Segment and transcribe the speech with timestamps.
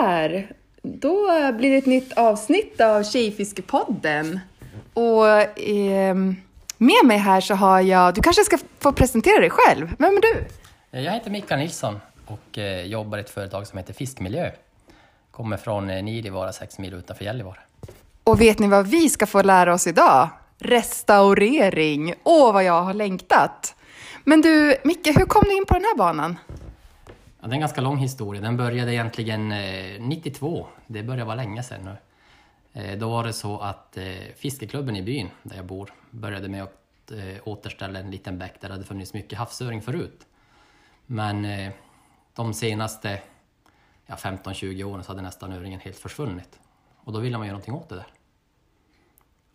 [0.00, 4.40] Sådär, då blir det ett nytt avsnitt av Tjejfiskepodden.
[4.94, 5.28] Och
[5.58, 6.14] eh,
[6.78, 9.94] med mig här så har jag, du kanske ska få presentera dig själv.
[9.98, 10.44] Vem är du?
[10.90, 14.50] Jag heter Mikael Nilsson och eh, jobbar i ett företag som heter Fiskmiljö.
[15.30, 17.58] Kommer från eh, Nidivara, sex mil utanför Gällivare.
[18.24, 20.28] Och vet ni vad vi ska få lära oss idag?
[20.58, 22.14] Restaurering!
[22.22, 23.74] Åh, vad jag har längtat!
[24.24, 26.36] Men du, Micke, hur kom du in på den här banan?
[27.40, 28.42] Ja, det är en ganska lång historia.
[28.42, 30.66] Den började egentligen eh, 92.
[30.86, 31.96] Det börjar vara länge sedan nu.
[32.82, 34.04] Eh, då var det så att eh,
[34.36, 38.68] fiskeklubben i byn där jag bor började med att eh, återställa en liten bäck där
[38.68, 40.26] det hade funnits mycket havsöring förut.
[41.06, 41.72] Men eh,
[42.34, 43.20] de senaste
[44.06, 46.60] ja, 15-20 åren så hade nästan öringen helt försvunnit.
[46.96, 48.06] Och då ville man göra någonting åt det där.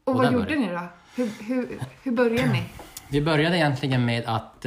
[0.03, 0.87] Och, Och vad gjorde började ni då?
[1.15, 2.63] Hur, hur, hur började ni?
[3.09, 4.65] Vi började egentligen med att...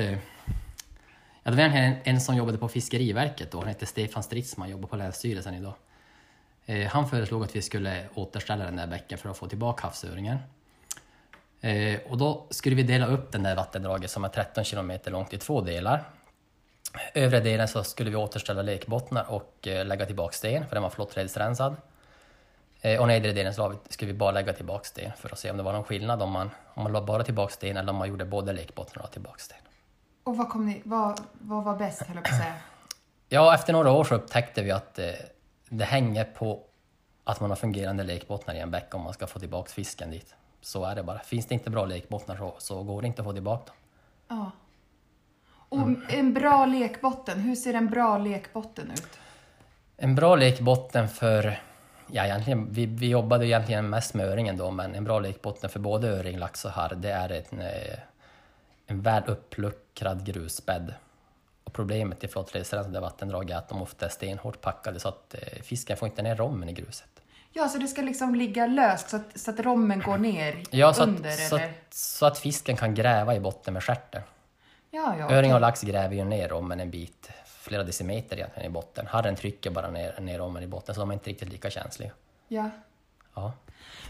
[1.48, 4.70] Ja, det var egentligen en, en som jobbade på Fiskeriverket då, han hette Stefan Stridsman,
[4.70, 5.74] jobbar på Länsstyrelsen idag.
[6.66, 10.38] Eh, han föreslog att vi skulle återställa den där bäcken för att få tillbaka havsöringen.
[11.60, 15.32] Eh, och då skulle vi dela upp den där vattendraget som är 13 kilometer långt
[15.32, 16.04] i två delar.
[17.14, 20.90] Övre delen så skulle vi återställa lekbottnar och eh, lägga tillbaka sten, för den var
[20.90, 21.76] flottledsrensad.
[22.80, 25.56] Eh, och nedre delen så skulle vi bara lägga tillbaka sten för att se om
[25.56, 28.08] det var någon skillnad om man, om man la bara tillbaka sten eller om man
[28.08, 29.67] gjorde både lekbottnar och tillbaka sten.
[30.28, 32.54] Och vad, kom ni, vad, vad var bäst, höll jag på att säga?
[33.28, 35.04] Ja, efter några år så upptäckte vi att eh,
[35.68, 36.60] det hänger på
[37.24, 40.34] att man har fungerande lekbottnar i en bäck om man ska få tillbaka fisken dit.
[40.60, 41.18] Så är det bara.
[41.18, 43.74] Finns det inte bra lekbottnar så, så går det inte att få tillbaka dem.
[44.28, 44.50] Ja.
[45.68, 49.18] Och en bra lekbotten, hur ser en bra lekbotten ut?
[49.96, 51.60] En bra lekbotten för,
[52.06, 55.80] ja egentligen, vi, vi jobbade egentligen mest med öringen då, men en bra lekbotten för
[55.80, 57.98] både öring, lax och harr, det är en, eh,
[58.90, 60.94] en väl uppluckrad grusbädd.
[61.64, 65.62] Och problemet i flottledsrensade vattendrag är att de ofta är stenhårt packade så att eh,
[65.62, 67.08] fisken får inte ner rommen i gruset.
[67.52, 70.94] Ja, så det ska liksom ligga löst så att, så att rommen går ner Ja,
[70.94, 71.72] så under, att, så, eller?
[71.90, 74.22] så att fisken kan gräva i botten med stjärten.
[74.90, 75.32] Ja, ja.
[75.32, 79.06] Öring och lax gräver ju ner rommen en bit, flera decimeter egentligen i botten.
[79.06, 82.10] Harren trycker bara ner, ner rommen i botten så de är inte riktigt lika känsliga.
[82.48, 82.70] Ja.
[83.38, 83.52] Ja.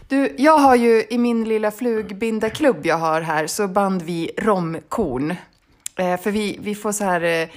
[0.07, 5.35] Du, jag har ju i min lilla flugbindarklubb jag har här så band vi romkorn.
[5.97, 7.49] Eh, för vi, vi får så här eh,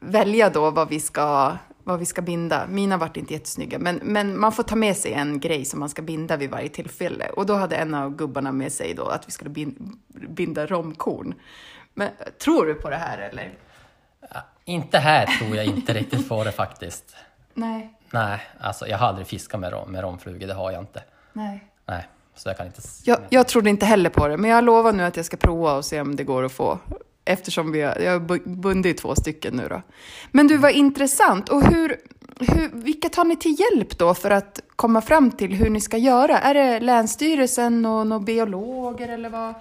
[0.00, 2.66] välja då vad vi ska, vad vi ska binda.
[2.66, 5.88] Mina vart inte jättesnygga, men, men man får ta med sig en grej som man
[5.88, 7.28] ska binda vid varje tillfälle.
[7.28, 9.98] Och då hade en av gubbarna med sig då att vi skulle bin,
[10.28, 11.34] binda romkorn.
[11.94, 13.52] Men tror du på det här eller?
[14.64, 17.16] Inte här tror jag inte riktigt på det faktiskt.
[17.54, 21.02] Nej, Nej, alltså jag har aldrig fiskat med, rom, med romflugor, det har jag inte.
[21.36, 21.64] Nej.
[21.86, 22.80] Nej, så jag kan inte...
[23.04, 25.76] Jag, jag trodde inte heller på det, men jag lovar nu att jag ska prova
[25.76, 26.78] och se om det går att få.
[27.24, 29.82] Eftersom vi har, jag har bu- bundit två stycken nu då.
[30.30, 31.48] Men du, var intressant.
[31.48, 31.96] Och hur,
[32.40, 35.96] hur, vilka tar ni till hjälp då för att komma fram till hur ni ska
[35.96, 36.38] göra?
[36.38, 39.54] Är det Länsstyrelsen och några biologer eller vad?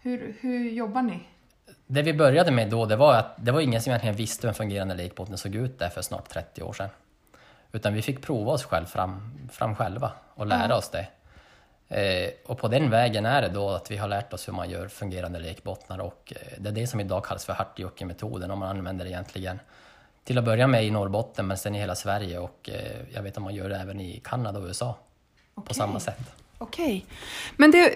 [0.00, 1.20] Hur, hur jobbar ni?
[1.86, 4.48] Det vi började med då, det var att det var ingen som egentligen visste hur
[4.48, 6.88] en fungerande lekbotten såg ut där för snart 30 år sedan.
[7.74, 11.06] Utan vi fick prova oss själv fram, fram själva och lära oss det.
[11.88, 14.70] Eh, och på den vägen är det då att vi har lärt oss hur man
[14.70, 18.68] gör fungerande lekbottnar och eh, det är det som idag kallas för Hartjoki-metoden och man
[18.68, 19.60] använder det egentligen
[20.24, 23.36] till att börja med i Norrbotten men sen i hela Sverige och eh, jag vet
[23.36, 24.96] att man gör det även i Kanada och USA
[25.54, 25.74] på Okej.
[25.74, 26.20] samma sätt.
[26.58, 27.06] Okej.
[27.56, 27.92] Men det,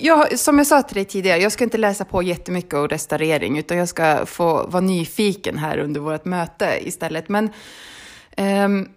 [0.00, 3.58] jag, som jag sa till dig tidigare, jag ska inte läsa på jättemycket om restaurering,
[3.58, 7.28] utan jag ska få vara nyfiken här under vårt möte istället.
[7.28, 7.52] Men
[8.36, 8.88] ehm,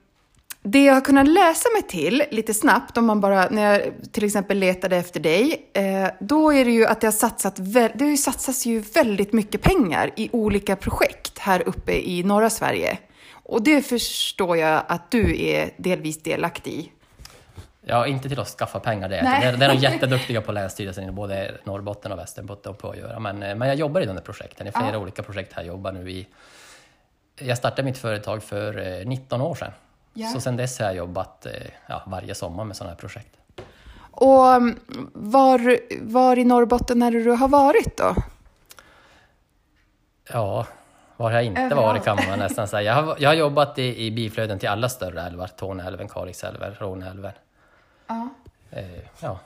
[0.63, 3.81] det jag har kunnat läsa mig till lite snabbt, om man bara, när jag
[4.12, 8.06] till exempel letade efter dig, eh, då är det ju att det har, satsat, det
[8.06, 12.98] har satsats ju väldigt mycket pengar i olika projekt här uppe i norra Sverige.
[13.31, 16.92] Och det förstår jag att du är delvis delaktig i.
[17.86, 19.16] Ja, inte till att skaffa pengar det.
[19.16, 22.98] Det är, det är de jätteduktiga på Länsstyrelsen i både Norrbotten och Västerbotten på att
[22.98, 23.19] göra.
[23.19, 24.68] Men, eh, men jag jobbar i de där projekten.
[24.68, 24.98] I flera Ja.
[24.98, 25.62] olika projekt här.
[25.63, 26.27] Jag jobbar nu i...
[27.39, 29.71] Jag startade mitt företag för eh, 19 år sedan.
[30.13, 30.27] Ja.
[30.27, 31.51] Så sedan dess har jag jobbat eh,
[31.88, 33.38] ja, varje sommar med sådana här projekt.
[34.12, 34.80] Och mm,
[35.13, 38.15] var, var i Norrbotten är det du har varit då?
[40.30, 40.65] Ja,
[41.18, 41.86] var har jag inte Överallt.
[41.86, 42.81] varit kan man nästan säga.
[42.95, 45.48] Jag har, jag har jobbat i, i biflöden till alla större älvar.
[45.48, 47.31] Torneälven, Kalixälven, Råneälven.
[48.07, 48.30] Ja.
[48.71, 48.86] Eh,
[49.19, 49.39] ja.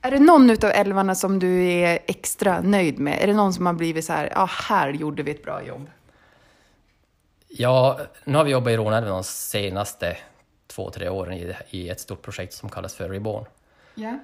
[0.00, 3.18] Är det någon utav älvarna som du är extra nöjd med?
[3.22, 5.90] Är det någon som har blivit så här, ja här gjorde vi ett bra jobb?
[7.56, 10.16] Ja, nu har vi jobbat i Råneälven de senaste
[10.66, 13.44] två, tre åren i, i ett stort projekt som kallas för Reborn.
[13.94, 14.18] Ja.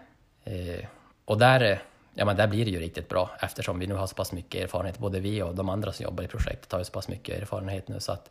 [0.45, 0.85] Eh,
[1.25, 1.83] och där,
[2.15, 4.63] ja, men där blir det ju riktigt bra eftersom vi nu har så pass mycket
[4.65, 7.43] erfarenhet, både vi och de andra som jobbar i projektet har ju så pass mycket
[7.43, 8.31] erfarenhet nu så att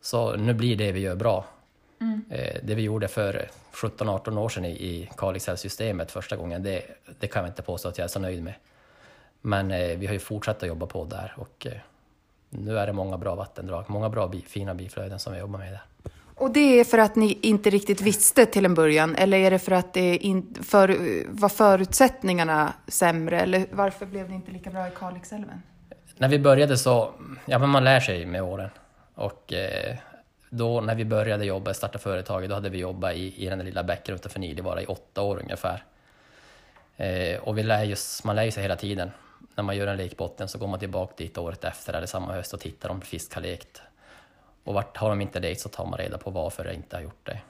[0.00, 1.44] så nu blir det vi gör bra.
[2.30, 6.82] Eh, Det vi gjorde för 17-18 år sedan i, i Kalixälvssystemet första gången, det,
[7.18, 8.54] det kan jag inte påstå att jag är så nöjd med.
[9.40, 11.72] Men eh, vi har ju fortsatt att jobba på där och eh,
[12.52, 15.72] nu är det många bra vattendrag, många bra bi, fina biflöden som vi jobbar med
[15.72, 15.82] där.
[16.34, 19.16] Och det är för att ni inte riktigt visste till en början?
[19.16, 20.96] Eller är det för att det in, för,
[21.28, 23.40] var förutsättningarna sämre?
[23.40, 25.62] Eller varför blev det inte lika bra i Kalixälven?
[26.16, 27.12] När vi började så,
[27.44, 28.70] ja men man lär sig med åren.
[29.14, 29.96] Och eh,
[30.50, 33.64] då när vi började jobba, starta företaget, då hade vi jobbat i, i den där
[33.64, 35.84] lilla bäcken utanför Nidivara i åtta år ungefär.
[36.96, 39.10] Eh, och vi lär just, man lär sig hela tiden.
[39.54, 42.54] När man gör en lekbotten så går man tillbaka dit året efter eller samma höst
[42.54, 43.82] och tittar om fisk har lekt.
[44.64, 47.02] Och vart har de inte lekt så tar man reda på varför de inte har
[47.02, 47.40] gjort det.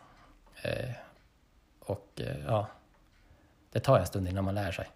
[0.62, 0.90] Eh,
[1.80, 2.66] och eh, ja,
[3.72, 4.90] det tar en stund innan man lär sig.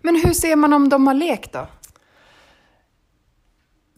[0.00, 1.66] Men hur ser man om de har lekt då?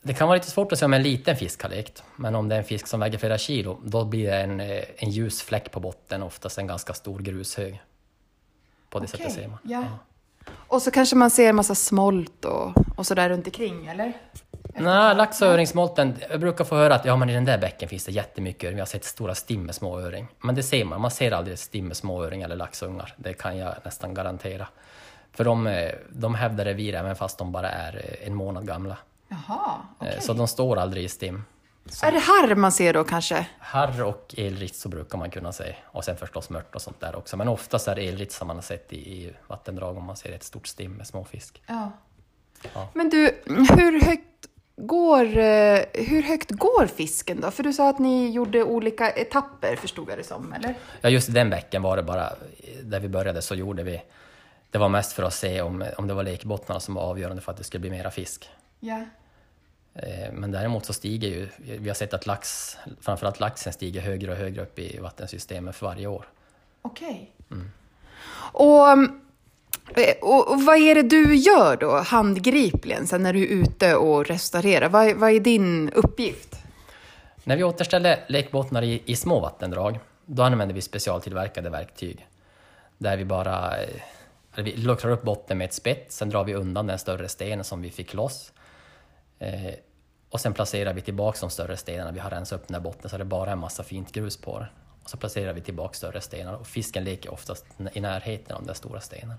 [0.03, 2.49] Det kan vara lite svårt att se om en liten fisk har lekt, men om
[2.49, 5.43] det är en fisk som väger flera kilo, då blir det en, eh, en ljus
[5.43, 7.83] fläck på botten, oftast en ganska stor grushög.
[8.91, 9.59] På det sättet ser man.
[9.63, 9.85] Ja.
[10.69, 14.13] Och så kanske man ser en massa smolt och, och sådär runt omkring, eller?
[14.75, 17.89] Nej, lax och öringsmolten, jag brukar få höra att ja, men i den där bäcken
[17.89, 18.75] finns det jättemycket öring.
[18.75, 20.29] Vi har sett stora stim med småöring.
[20.41, 23.15] Men det ser man, man ser aldrig stim med småöring eller laxungar.
[23.17, 24.67] Det kan jag nästan garantera.
[25.33, 28.97] För de, de hävdar revir även fast de bara är en månad gamla.
[29.29, 29.61] Jaha,
[30.01, 30.19] Eh, okej.
[30.21, 31.45] Så de står aldrig i stim.
[32.03, 33.47] Är det harr man ser då kanske?
[33.59, 35.75] Harr och elrits så brukar man kunna se.
[35.85, 37.37] Och sen förstås mört och sånt där också.
[37.37, 40.33] Men oftast är det elrits som man har sett i, i vattendrag om man ser
[40.33, 41.63] ett stort stim med småfisk.
[41.67, 41.93] Ja.
[42.75, 42.89] Ja.
[42.95, 44.25] Men du, hur högt
[44.77, 47.51] går, eh, hur högt går fisken då?
[47.51, 50.75] För du sa att ni gjorde olika etapper, förstod jag det som, eller?
[51.01, 52.33] Ja, just i den bäcken var det bara,
[52.83, 54.03] där vi började så gjorde vi,
[54.71, 57.53] det var mest för att se om, om det var lekbottnarna som var avgörande för
[57.53, 58.51] att det skulle bli mera fisk.
[58.81, 59.05] Ja.
[59.95, 61.49] Eh, Men däremot så stiger ju,
[61.79, 65.87] vi har sett att lax, framförallt laxen stiger högre och högre upp i vattensystemet för
[65.87, 66.29] varje år.
[66.83, 67.33] Okej.
[68.53, 73.47] Och, eh, och, och vad är det du gör då, handgripligen, sen när du är
[73.49, 74.89] ute och restaurerar?
[74.89, 76.57] Vad, är- vad är din uppgift?
[77.45, 82.27] När vi återställer lekbottnar i, i små vattendrag, då använder vi specialtillverkade verktyg.
[82.99, 83.89] Där vi bara eh,
[84.57, 87.83] vi luckrar upp botten med ett spett, sen drar vi undan den större stenen som
[87.83, 88.53] vi fick loss.
[89.41, 89.75] Eh,
[90.29, 92.13] och sen placerar vi tillbaka de större stenarna.
[92.13, 94.37] Vi har rensat upp den här botten så det är bara en massa fint grus
[94.37, 94.69] på den.
[95.03, 98.67] Och så placerar vi tillbaka större stenar och fisken leker oftast i närheten av de
[98.67, 99.39] där stora stenarna.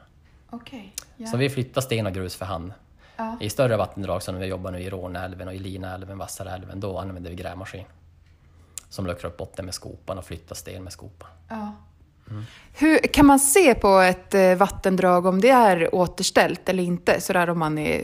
[0.49, 0.93] Okej.
[1.31, 2.73] Så vi flyttar sten och grus för hand.
[3.15, 3.37] Ja.
[3.41, 7.29] I större vattendrag som vi jobbar nu i Råneälven och i Linaälven, Vassarälven, då använder
[7.29, 7.85] vi grävmaskin.
[8.89, 11.29] Som luckrar upp botten med skopan och flyttar sten med skopan.
[11.49, 11.73] Ja.
[12.73, 17.21] Hur, kan man se på ett eh, vattendrag om det är återställt eller inte?
[17.21, 17.99] Sådär om man är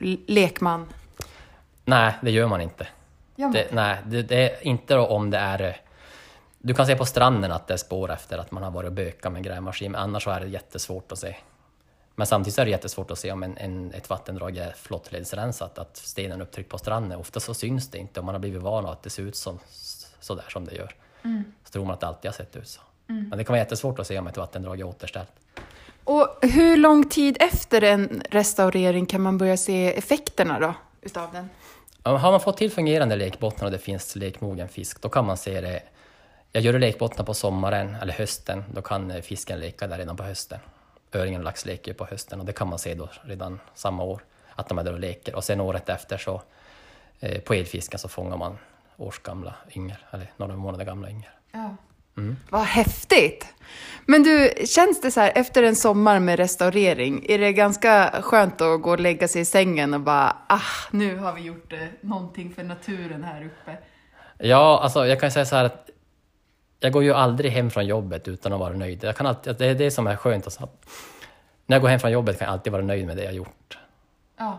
[0.00, 0.86] eh, lekman.
[1.84, 2.86] Nej, det gör man inte.
[3.36, 5.62] Gör man Det, nej, det, det är inte om det är...
[5.62, 5.74] eh,
[6.58, 8.92] Du kan se på stranden att det är spår efter att man har varit och
[8.92, 11.36] bökat med grävmaskin, men annars så är det jättesvårt att se.
[12.16, 15.96] Men samtidigt är det jättesvårt att se om en, en, ett vattendrag är flottledsrensat, att
[15.96, 17.18] stenen är upptryckt på stranden.
[17.20, 19.58] Ofta så syns det inte om man har blivit van att det ser ut som,
[20.20, 20.94] så där som det gör.
[21.64, 22.80] Så tror man att det alltid har sett ut så.
[23.06, 25.30] Men det kan vara jättesvårt att se om ett vattendrag är återställt.
[26.04, 31.50] Och hur lång tid efter en restaurering kan man börja se effekterna då, utav den?
[32.04, 35.60] Har man fått till fungerande lekbottnar och det finns lekmogen fisk, då kan man se
[35.60, 35.82] det.
[36.52, 40.22] Jag gör lekbottnar på sommaren eller hösten, då kan eh, fisken leka där redan på
[40.22, 40.58] hösten.
[41.12, 44.02] Öringen och lax leker ju på hösten och det kan man se då redan samma
[44.02, 45.34] år, att de är där och leker.
[45.34, 46.42] Och sen året efter så,
[47.20, 48.58] eh, på edfisken så fångar man
[48.96, 51.30] årsgamla yngel, eller några månader gamla yngel.
[51.52, 51.76] Ja.
[52.50, 53.46] Vad häftigt!
[54.06, 58.60] Men du, känns det så här efter en sommar med restaurering, är det ganska skönt
[58.60, 61.78] att gå och lägga sig i sängen och bara ah, nu har vi gjort eh,
[62.00, 63.76] någonting för naturen här uppe?
[64.38, 65.90] Ja, alltså jag kan säga så här att
[66.80, 69.04] jag går ju aldrig hem från jobbet utan att vara nöjd.
[69.04, 70.44] Jag kan alltid, det är det som är skönt.
[70.44, 70.68] Alltså.
[71.66, 73.78] När jag går hem från jobbet kan jag alltid vara nöjd med det jag gjort.
[74.36, 74.58] Ja.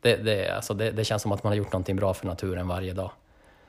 [0.00, 2.68] Det, det, alltså det, det känns som att man har gjort någonting bra för naturen
[2.68, 3.10] varje dag.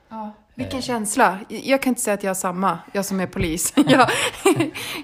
[0.08, 1.38] Ja, vilken känsla.
[1.48, 3.72] Jag kan inte säga att jag har samma, jag som är polis.
[3.88, 4.10] jag,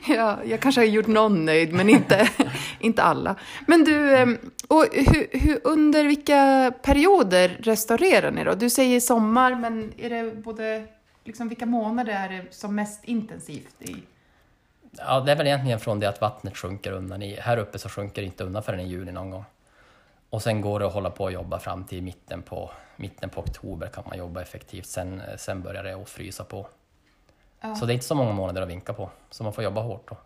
[0.16, 2.28] jag, jag kanske har gjort någon nöjd, men inte,
[2.80, 3.36] inte alla.
[3.66, 4.22] Men du,
[4.68, 8.54] och hur, hur, under vilka perioder restaurerar ni då?
[8.54, 10.84] Du säger sommar, men är det både,
[11.24, 13.76] liksom, vilka månader är det som mest intensivt?
[13.78, 13.96] I?
[14.98, 17.22] Ja, det är väl egentligen från det att vattnet sjunker undan.
[17.22, 19.44] I, här uppe så sjunker det inte undan förrän i juli någon gång.
[20.30, 22.70] Och sen går det att hålla på och jobba fram till mitten på,
[23.02, 24.86] mitten på oktober kan man jobba effektivt.
[24.86, 26.66] Sen, sen börjar det att frysa på.
[27.60, 27.74] Ja.
[27.74, 29.10] Så det är inte så många månader att vinka på.
[29.30, 30.16] Så man får jobba hårt då.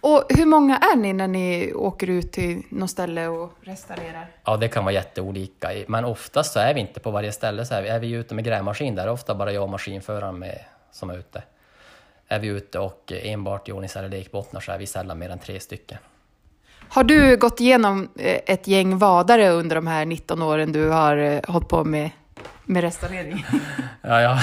[0.00, 4.26] Och hur många är ni när ni åker ut till något ställe och restaurerar?
[4.44, 5.68] Ja, det kan vara jätteolika.
[5.88, 7.64] Men oftast så är vi inte på varje ställe.
[7.64, 9.70] Så är vi, är vi ute med grävmaskin där är det ofta bara jag och
[9.70, 11.42] maskinföraren med som är ute.
[12.28, 15.98] Är vi ute och enbart ioniserar lekbottnar så är vi sällan mer än tre stycken.
[16.92, 21.16] Har du gått igenom eh, ett gäng vadare under de här 19 åren du har
[21.16, 22.10] eh, hållit på med,
[22.64, 23.46] med restaurering?
[24.02, 24.38] Ja, jag,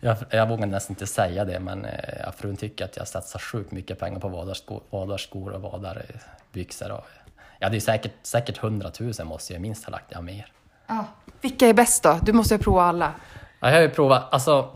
[0.00, 3.72] jag, jag vågar nästan inte säga det, men eh, frun tycker att jag satsar sjukt
[3.72, 6.90] mycket pengar på vadarskor, vadarskor och vadarbyxor.
[6.90, 7.06] Och,
[7.58, 10.52] ja, det är säkert, säkert 100 000 måste jag minst ha lagt, ja mer.
[10.86, 11.04] Ja.
[11.40, 12.18] Vilka är bäst då?
[12.22, 13.12] Du måste ju prova alla.
[13.60, 14.70] Ja, jag har ju provat, alltså,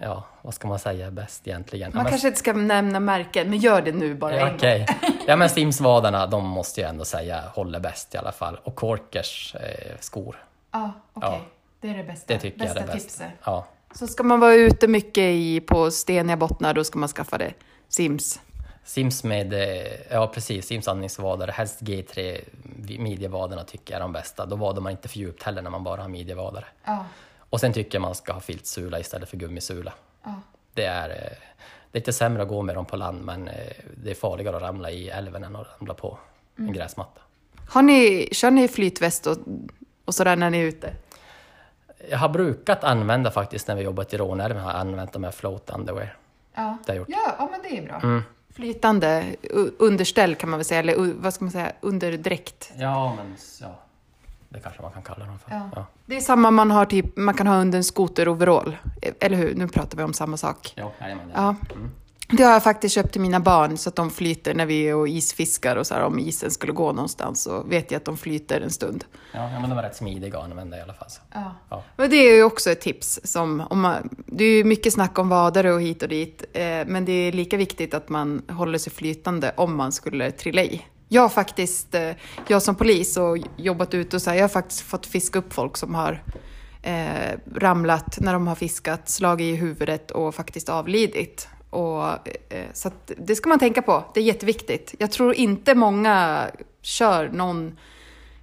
[0.00, 1.90] ja, vad ska man säga bäst egentligen?
[1.94, 4.86] Man ja, men, kanske inte ska nämna märken, men gör det nu bara ja, okej.
[5.26, 8.60] Ja, men Simsvadarna, de måste jag ändå säga håller bäst i alla fall.
[8.64, 11.30] Och Corkers eh, skor, Ja, okej.
[11.32, 11.40] Ja.
[11.80, 12.34] Det är det bästa.
[12.34, 12.98] det tycker jag är det bästa.
[12.98, 13.30] tipset.
[13.44, 13.66] Ja.
[13.94, 17.52] Så ska man vara ute mycket i, på steniga bottnar, då ska man skaffa det.
[17.88, 18.40] Sims.
[18.84, 22.40] Sims med, eh, ja precis, Sims andningsvadare, helst G3
[22.98, 24.46] midjevadarna tycker jag är de bästa.
[24.46, 26.64] Då vadar man inte för djupt heller när man bara har midjevadare.
[26.84, 27.04] Ja.
[27.50, 29.92] Och sen tycker jag man ska ha filtsula istället för gummisula.
[30.24, 30.34] ja.
[30.74, 31.36] Det är, eh,
[31.92, 33.54] lite sämre att gå med dem på land men eh,
[34.04, 36.18] det är farligare att ramla i älven än att ramla på
[36.56, 37.20] en gräsmatta.
[37.68, 39.36] Har ni, kör ni flytväst och,
[40.04, 40.92] och sådär när ni är ute?
[42.10, 45.30] Jag har brukat använda faktiskt när vi jobbat i Råneälven, har jag använt de här
[45.30, 46.16] float underwear.
[46.54, 46.76] Ja.
[46.86, 47.08] Det gjort.
[47.08, 48.00] Ja, ja, men det är bra.
[48.02, 48.22] Mm.
[48.54, 49.24] Flytande
[49.78, 52.72] underställ kan man väl säga, eller vad ska man säga, underdräkt.
[52.76, 53.80] Ja, men ja,
[54.52, 55.54] det kanske man kan kalla dem för.
[55.54, 55.70] Ja.
[55.74, 55.86] Ja.
[56.06, 58.76] Det är samma man, har typ, man kan ha under en skoteroverall.
[59.20, 59.54] Eller hur?
[59.54, 60.72] Nu pratar vi om samma sak.
[60.76, 61.34] Ja, jajamän, det.
[61.36, 61.54] Ja.
[62.32, 64.94] Det har jag faktiskt köpt till mina barn så att de flyter när vi är
[64.94, 68.16] och isfiskar och så här, om isen skulle gå någonstans så vet jag att de
[68.16, 69.04] flyter en stund.
[69.32, 71.10] Ja, ja, men de är rätt smidiga att använda i alla fall.
[71.10, 71.20] Så.
[71.34, 71.54] Ja.
[71.68, 71.82] Ja.
[71.96, 73.20] Men det är ju också ett tips.
[73.24, 76.62] Som om man, det är ju mycket snack om vadare och hit och dit, eh,
[76.86, 80.86] men det är lika viktigt att man håller sig flytande om man skulle trilla i.
[81.12, 82.10] Jag har faktiskt, eh,
[82.48, 85.52] jag som polis och jobbat ute och så här, jag har faktiskt fått fiska upp
[85.52, 86.22] folk som har
[86.82, 91.48] eh, ramlat när de har fiskat, slagit i huvudet och faktiskt avlidit.
[91.70, 92.04] Och,
[92.52, 94.94] eh, så att det ska man tänka på, det är jätteviktigt.
[94.98, 96.46] Jag tror inte många
[96.82, 97.78] kör någon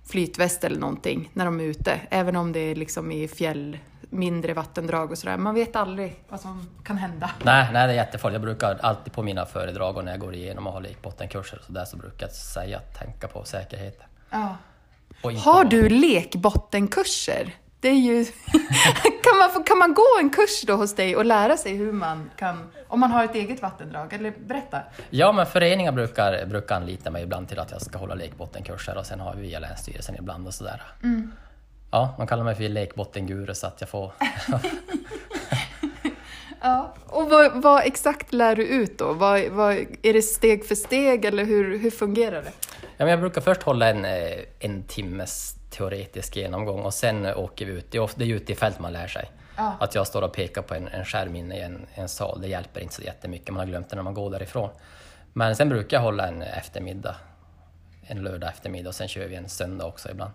[0.06, 3.78] flytväst eller någonting när de är ute, även om det är liksom i fjäll,
[4.10, 5.38] mindre vattendrag och sådär.
[5.38, 7.32] Man vet aldrig vad som kan hända.
[7.44, 8.34] Nej, nej, det är jättefarligt.
[8.34, 11.66] Jag brukar alltid på mina föredrag och när jag går igenom och har lekbottenkurser och
[11.66, 14.06] så där så brukar jag säga att tänka på säkerheten.
[14.30, 14.58] Ja.
[15.22, 17.54] Har du lekbottenkurser?
[17.80, 18.26] Det är ju...
[19.24, 22.32] kan, man, kan man gå en kurs då hos dig och lära sig hur man
[22.38, 24.14] kan, om man har ett eget vattendrag?
[24.14, 24.82] Eller berätta.
[25.10, 29.06] Ja, men föreningar brukar, brukar anlita mig ibland till att jag ska hålla lekbottenkurser och
[29.06, 30.82] sen har vi via Länsstyrelsen ibland och sådär.
[31.04, 31.32] Mm.
[31.92, 34.12] Ja, man kallar mig för lekbottenguru så att jag får...
[36.62, 36.94] Ja.
[37.06, 39.14] Och vad, vad exakt lär du ut då?
[39.14, 42.52] Vad, vad, är det steg för steg eller hur, hur fungerar det?
[42.82, 47.40] Ja, men jag brukar först hålla en, eh, en timmes teoretisk genomgång och sen eh,
[47.40, 47.92] åker vi ut.
[47.92, 49.32] Det är, ofta, det är ute i fält man lär sig.
[49.58, 49.78] Ja.
[49.80, 52.48] Att jag står och pekar på en, en skärm inne i en, en sal, det
[52.48, 53.48] hjälper inte så jättemycket.
[53.48, 54.70] Man har glömt det när man går därifrån.
[55.34, 57.16] Men sen brukar jag hålla en eftermiddag,
[58.02, 60.32] en lördag eftermiddag och sen kör vi en söndag också ibland.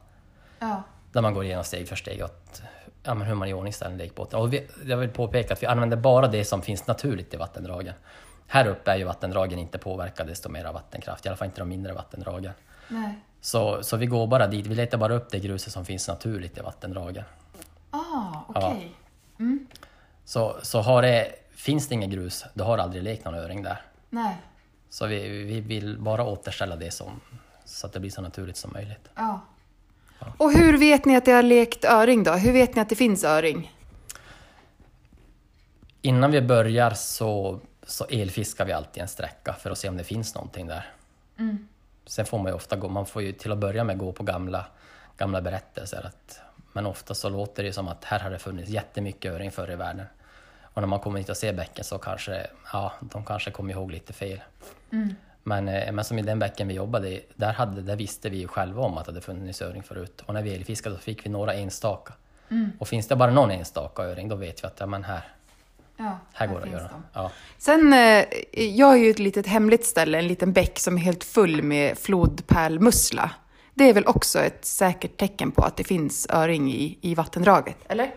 [0.59, 0.83] Ja.
[1.13, 2.63] Där man går igenom steg för steg åt
[3.03, 4.41] ja, men hur man iordningställer lekbåten.
[4.41, 7.95] Och vi, jag vill påpeka att vi använder bara det som finns naturligt i vattendragen.
[8.47, 11.61] Här uppe är ju vattendragen inte påverkade desto mer av vattenkraft, i alla fall inte
[11.61, 12.53] de mindre vattendragen.
[12.89, 13.19] Nej.
[13.41, 16.59] Så, så vi går bara dit, vi letar bara upp det gruset som finns naturligt
[16.59, 17.25] i vattendragen.
[17.91, 18.95] Ah, okej.
[20.25, 23.63] Så, så har det, finns det inget grus, då har det aldrig lekt någon öring
[23.63, 23.81] där.
[24.11, 24.37] Nej.
[24.91, 27.21] Så vi, vi vill bara återställa det som,
[27.65, 29.09] så att det blir så naturligt som möjligt.
[29.15, 29.41] Ja.
[30.37, 32.33] Och hur vet ni att det har lekt öring då?
[32.33, 33.73] Hur vet ni att det finns öring?
[36.03, 40.05] Innan vi börjar så, så elfiskar vi alltid en sträcka för att se om det
[40.05, 40.93] finns någonting där.
[42.07, 44.23] Sen får man ju ofta gå, man får ju till att börja med gå på
[44.23, 44.67] gamla,
[45.17, 46.07] gamla berättelser.
[46.07, 46.41] Att,
[46.73, 49.77] men ofta så låter det som att här har det funnits jättemycket öring förr i
[49.77, 50.07] världen.
[50.75, 53.91] Och när man kommer hit och ser bäcken så kanske, ja, de kanske kommer ihåg
[53.91, 54.41] lite fel.
[55.43, 58.39] Men, eh, men som i den bäcken vi jobbade i, där, hade, där visste vi
[58.39, 60.23] ju själva om att det hade funnits öring förut.
[60.27, 62.15] Och när vi elfiskade så fick vi några enstaka.
[62.79, 65.23] Och finns det bara någon enstaka öring, då vet vi att ja, men här,
[65.97, 66.91] Ja, här går det att göra.
[67.13, 67.31] Ja.
[67.59, 71.25] Sen, eh, jag har ju ett litet hemligt ställe, en liten bäck som är helt
[71.25, 73.31] full med flodpärlmussla.
[73.75, 77.77] Det är väl också ett säkert tecken på att det finns öring i, i vattendraget,
[77.89, 78.15] eller?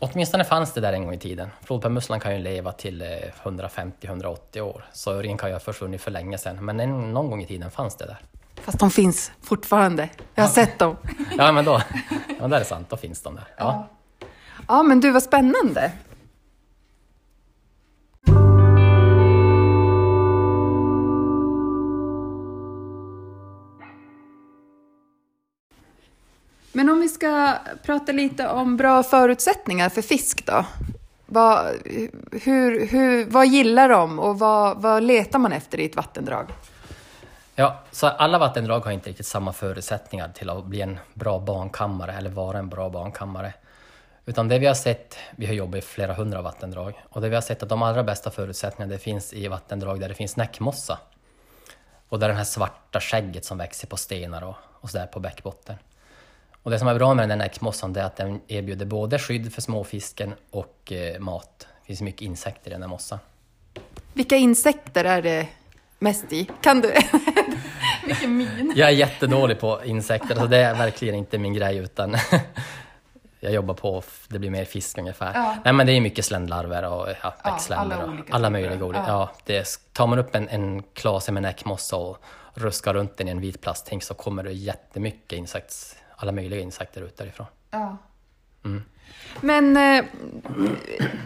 [0.00, 1.50] Åtminstone fanns det där en gång i tiden.
[1.64, 3.06] Flodpärlmusslan kan ju leva till eh,
[3.42, 6.64] 150-180 år, så öringen kan ju ha försvunnit för länge sedan.
[6.64, 8.18] Men en, någon gång i tiden fanns det där.
[8.54, 10.08] Fast de finns fortfarande.
[10.34, 10.96] Jag har sett dem.
[11.38, 11.82] Ja, men då,
[12.40, 13.44] ja, det är sant, då finns de där.
[13.56, 13.88] Ja.
[14.68, 15.92] Ja, men du, vad spännande.
[26.72, 30.64] Men om vi ska prata lite om bra förutsättningar för fisk då.
[31.26, 31.66] Vad,
[32.32, 36.46] hur, hur, vad gillar de och vad, vad letar man efter i ett vattendrag?
[37.54, 42.12] Ja, så alla vattendrag har inte riktigt samma förutsättningar till att bli en bra barnkammare
[42.12, 43.52] eller vara en bra barnkammare.
[44.26, 47.34] Utan det vi har sett, vi har jobbat i flera hundra vattendrag, och det vi
[47.34, 50.98] har sett att de allra bästa förutsättningarna det finns i vattendrag där det finns näckmossa.
[52.08, 55.76] Och där det här svarta skägget som växer på stenar och, och sådär på bäckbotten.
[56.62, 59.52] Och det som är bra med den här näckmossan är att den erbjuder både skydd
[59.52, 61.66] för småfisken och eh, mat.
[61.80, 63.18] Det finns mycket insekter i den här mossan.
[64.12, 65.46] Vilka insekter är det
[65.98, 66.50] mest i?
[66.60, 66.94] Kan du?
[68.06, 68.72] Vilken min!
[68.76, 72.16] Jag är jättedålig på insekter, så det är verkligen inte min grej utan
[73.40, 75.34] jag jobbar på, det blir mer fisk ungefär.
[75.34, 75.56] Ja.
[75.64, 79.04] Nej men det är mycket sländlarver och ja, växtländer ja, alla, och alla möjliga olika.
[79.06, 79.08] Ja.
[79.08, 79.30] ja.
[79.44, 82.18] det, tar man upp en, en klase med näckmossa och
[82.54, 87.00] ruskar runt den i en vit plasthink så kommer det jättemycket insekts, alla möjliga insekter
[87.00, 87.46] ut därifrån.
[87.70, 87.96] Ja.
[88.64, 88.82] Mm.
[89.40, 90.04] Men eh,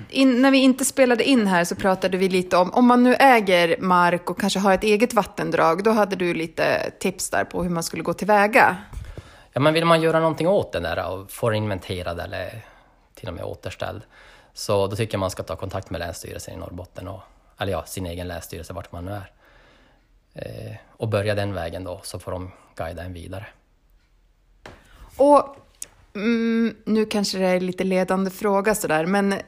[0.09, 3.15] in, när vi inte spelade in här så pratade vi lite om, om man nu
[3.15, 7.63] äger mark och kanske har ett eget vattendrag, då hade du lite tips där på
[7.63, 8.77] hur man skulle gå tillväga.
[9.53, 12.65] Ja, men vill man göra någonting åt den där och få den inventerad eller
[13.15, 14.03] till och med återställd,
[14.53, 17.21] så då tycker jag man ska ta kontakt med Länsstyrelsen i Norrbotten, och,
[17.59, 19.33] eller ja, sin egen länsstyrelse, vart man nu är.
[20.35, 23.47] Eh, och börja den vägen då, så får de guida en vidare.
[25.17, 25.57] Och
[26.15, 29.39] Mm, nu kanske det är lite ledande fråga sådär, men eh,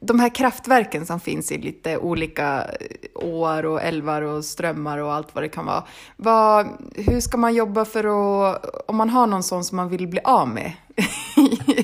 [0.00, 5.12] de här kraftverken som finns i lite olika eh, åar och älvar och strömmar och
[5.12, 5.84] allt vad det kan vara.
[6.16, 10.08] Vad, hur ska man jobba för att, om man har någon sån som man vill
[10.08, 10.72] bli av med?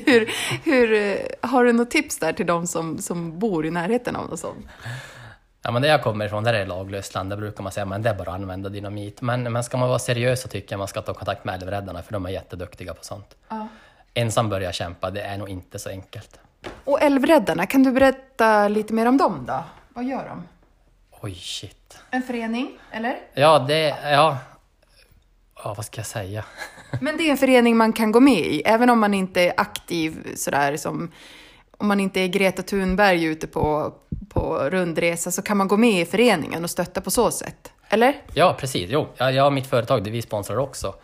[0.06, 0.30] hur,
[0.64, 4.28] hur, eh, har du något tips där till de som, som bor i närheten av
[4.28, 4.66] något sånt?
[5.62, 7.30] Ja, men där jag kommer ifrån, där är det laglöst land.
[7.30, 9.22] Där brukar man säga att det är bara att använda dynamit.
[9.22, 12.02] Men, men ska man vara seriös så tycker jag man ska ta kontakt med älvräddarna,
[12.02, 13.36] för de är jätteduktiga på sånt.
[13.48, 13.68] Ja
[14.18, 16.40] ensam börja kämpa, det är nog inte så enkelt.
[16.84, 19.64] Och Älvräddarna, kan du berätta lite mer om dem då?
[19.88, 20.42] Vad gör de?
[21.20, 21.98] Oj, shit.
[22.10, 23.16] En förening, eller?
[23.34, 23.96] Ja, det...
[24.04, 24.38] Ja,
[25.64, 26.44] ja vad ska jag säga?
[27.00, 29.54] Men det är en förening man kan gå med i, även om man inte är
[29.56, 31.12] aktiv sådär som...
[31.78, 33.92] Om man inte är Greta Thunberg ute på,
[34.28, 38.22] på rundresa så kan man gå med i föreningen och stötta på så sätt, eller?
[38.34, 38.90] Ja, precis.
[38.90, 40.94] Jo, jag har mitt företag, det vi sponsrar också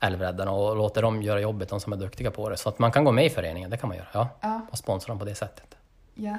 [0.00, 2.56] älvräddarna och låter dem göra jobbet, de som är duktiga på det.
[2.56, 4.08] Så att man kan gå med i föreningen, det kan man göra.
[4.12, 4.60] Ja, ja.
[4.70, 5.74] Och sponsra dem på det sättet.
[6.14, 6.36] Ja.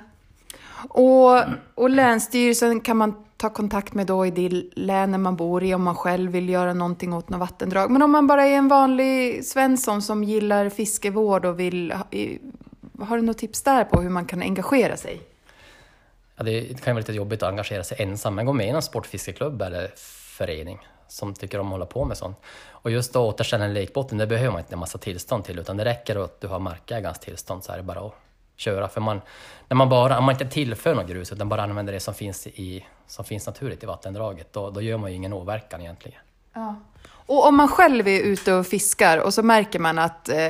[0.89, 1.43] Och,
[1.75, 5.84] och Länsstyrelsen kan man ta kontakt med då i det länet man bor i om
[5.84, 7.91] man själv vill göra någonting åt något vattendrag.
[7.91, 11.93] Men om man bara är en vanlig Svensson som gillar fiskevård och vill...
[12.99, 15.21] Har du något tips där på hur man kan engagera sig?
[16.36, 18.71] Ja, det kan ju vara lite jobbigt att engagera sig ensam, men gå med i
[18.71, 19.91] någon sportfiskeklubb eller
[20.38, 22.38] förening som tycker om att hålla på med sånt.
[22.69, 25.77] Och just att återställa en lekbotten, det behöver man inte en massa tillstånd till, utan
[25.77, 28.13] det räcker att du har markägarens tillstånd så är det bara att
[28.55, 28.88] köra.
[28.88, 29.21] För man,
[29.67, 32.47] när man bara, om man inte tillför något grus, utan bara använder det som finns,
[32.47, 36.21] i, som finns naturligt i vattendraget, då, då gör man ju ingen åverkan egentligen.
[36.53, 36.75] Ja.
[37.25, 40.47] Och om man själv är ute och fiskar och så märker man att eh,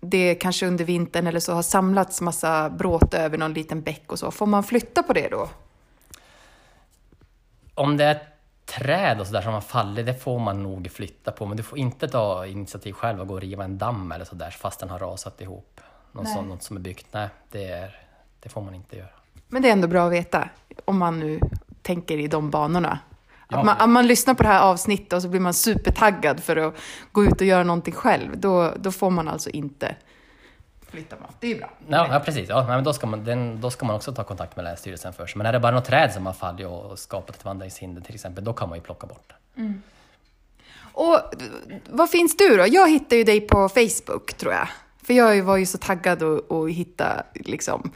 [0.00, 4.18] det kanske under vintern eller så har samlats massa bråte över någon liten bäck och
[4.18, 5.48] så, får man flytta på det då?
[7.74, 8.22] Om det är
[8.64, 11.46] träd och sådär som har fallit, det får man nog flytta på.
[11.46, 14.50] Men du får inte ta initiativ själv och gå och riva en damm eller sådär
[14.50, 15.80] fast den har rasat ihop.
[16.12, 17.06] Något, sånt, något som är byggt.
[17.10, 17.96] Nej, det, är,
[18.40, 19.08] det får man inte göra.
[19.48, 20.48] Men det är ändå bra att veta,
[20.84, 21.40] om man nu
[21.82, 22.98] tänker i de banorna.
[23.48, 26.56] Att man, om man lyssnar på det här avsnittet och så blir man supertaggad för
[26.56, 26.74] att
[27.12, 29.96] gå ut och göra någonting själv, då, då får man alltså inte
[30.94, 31.30] flyttar man.
[31.40, 31.70] Det är bra.
[31.88, 32.48] Ja, ja precis.
[32.48, 35.36] Ja, men då, ska man, den, då ska man också ta kontakt med Länsstyrelsen först.
[35.36, 38.44] Men är det bara något träd som har fallit och skapat ett vandringshinder till exempel,
[38.44, 39.60] då kan man ju plocka bort det.
[39.60, 39.82] Mm.
[40.92, 41.20] Och
[41.90, 42.66] vad finns du då?
[42.66, 44.68] Jag hittade ju dig på Facebook tror jag.
[45.02, 47.92] För jag var ju så taggad att hitta liksom,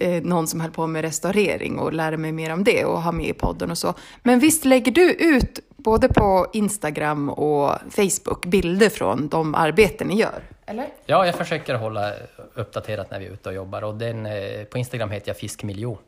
[0.00, 3.12] eh, någon som höll på med restaurering och lära mig mer om det och ha
[3.12, 3.94] med i podden och så.
[4.22, 10.16] Men visst lägger du ut både på Instagram och Facebook bilder från de arbeten ni
[10.20, 10.42] gör?
[10.66, 10.88] Eller?
[11.06, 12.12] Ja, jag försöker hålla
[12.54, 15.98] uppdaterat när vi är ute och jobbar och den, eh, på Instagram heter jag Fiskmiljo.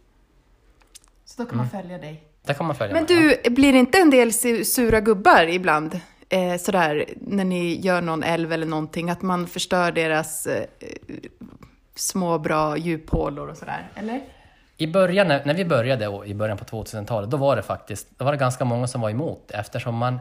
[1.24, 1.82] Så då kan man mm.
[1.82, 2.24] följa dig?
[2.42, 3.50] Där kan man följa Men mig, du, ja.
[3.50, 4.32] blir det inte en del
[4.64, 6.00] sura gubbar ibland?
[6.28, 10.64] Eh, sådär, när ni gör någon älv eller någonting, att man förstör deras eh,
[11.98, 14.20] små bra djuphålor och sådär, eller?
[14.76, 18.24] I början, när, när vi började i början på 2000-talet, då var det faktiskt då
[18.24, 20.18] var det ganska många som var emot eftersom man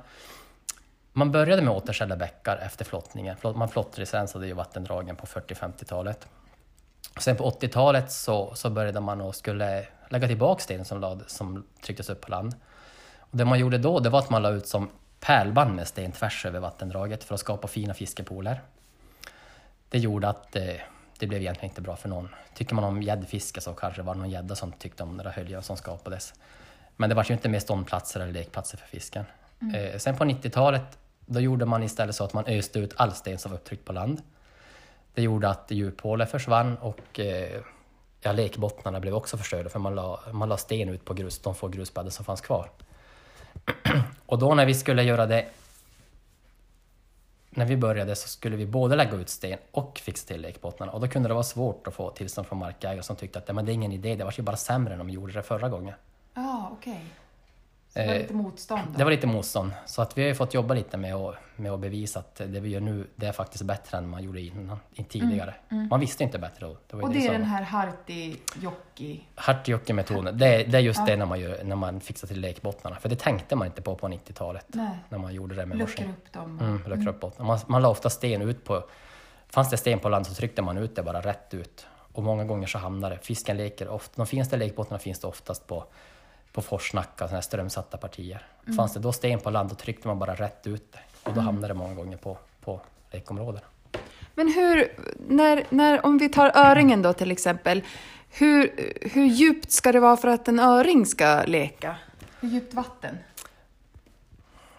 [1.17, 3.37] man började med att återställa bäckar efter flottningen.
[3.55, 6.27] Man flottresensade ju vattendragen på 40-50-talet.
[7.19, 11.65] Sen på 80-talet så, så började man och skulle lägga tillbaka sten som, lad, som
[11.81, 12.55] trycktes upp på land.
[13.19, 16.11] Och det man gjorde då det var att man la ut som pärlband med sten
[16.11, 18.61] tvärs över vattendraget för att skapa fina fiskepooler.
[19.89, 20.75] Det gjorde att eh,
[21.19, 22.29] det blev egentligen inte bra för någon.
[22.53, 25.31] Tycker man om gäddfiske så kanske det var någon gädda som tyckte om den där
[25.31, 26.33] höljen som skapades.
[26.95, 29.25] Men det var ju inte mer ståndplatser eller lekplatser för fisken.
[29.75, 33.37] Eh, sen på 90-talet då gjorde man istället så att man öste ut all sten
[33.37, 34.21] som var upptryckt på land.
[35.13, 37.61] Det gjorde att djuphålet försvann och eh,
[38.21, 41.55] ja, lekbottnarna blev också förstörda för man la, man la sten ut på grus, de
[41.55, 42.69] få grusbäddar som fanns kvar.
[44.25, 45.45] och då när vi skulle göra det
[47.57, 51.01] när vi började så skulle vi både lägga ut sten och fixa till lekbottnarna och
[51.01, 53.71] då kunde det vara svårt att få tillstånd från markägare som tyckte att men det
[53.71, 55.93] är ingen idé, det var ju bara sämre än de gjorde det förra gången.
[56.33, 57.05] Ja, okej.
[57.97, 58.97] Så det var Eh, lite motstånd då?
[58.97, 61.71] Det var lite motstånd, så att vi har ju fått jobba lite med att, med
[61.71, 64.79] att bevisa att det vi gör nu, det är faktiskt bättre än man gjorde innan,
[64.93, 65.53] in tidigare.
[65.89, 66.77] Man visste inte bättre då.
[66.87, 69.19] Det Och det är som- den här Harti-Jokki...
[69.35, 72.95] Hartiokke-metoden, det, är- det är just det när man, gör, när man fixar till lekbottnarna.
[72.95, 74.65] För det tänkte man inte på på 90-talet.
[74.67, 74.89] Nej.
[75.09, 76.09] När man gjorde det med Luckra maskin.
[76.27, 76.59] upp dem.
[76.59, 77.47] Mm, luckra upp bottnarna.
[77.47, 78.83] Man, man la ofta sten ut på...
[79.49, 81.85] Fanns det sten på land så tryckte man ut det bara rätt ut.
[82.13, 83.21] Och många gånger så hamnade det.
[83.21, 84.13] Fisken leker ofta...
[84.15, 85.85] De finaste lekbottnarna finns det oftast på,
[86.53, 88.45] på forsnacka, sådana här strömsatta partier.
[88.75, 90.99] Fanns det då sten på land då tryckte man bara rätt ut det.
[91.23, 92.81] Och då hamnade det många gånger på, på
[93.11, 93.65] lekområdena.
[94.35, 94.91] Men hur,
[95.27, 97.83] när, när, om vi tar öringen då till exempel,
[98.29, 101.95] hur, hur djupt ska det vara för att en öring ska leka?
[102.39, 103.17] Hur djupt vatten?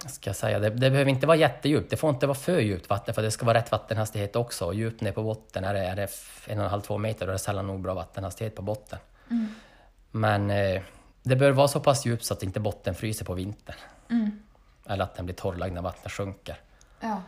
[0.07, 0.59] ska jag säga.
[0.59, 1.91] Det, det behöver inte vara jättedjupt.
[1.91, 4.65] Det får inte vara för djupt vatten för det ska vara rätt vattenhastighet också.
[4.65, 6.09] Och djupt ner på botten är det, är det
[6.47, 8.99] en och en halv, två meter då är det sällan nog bra vattenhastighet på botten.
[10.11, 10.83] Men eh,
[11.23, 13.77] det bör vara så pass djupt så att inte botten fryser på vintern.
[14.87, 16.61] Eller att den blir torrlagd när vattnet sjunker.
[17.01, 17.23] Ja.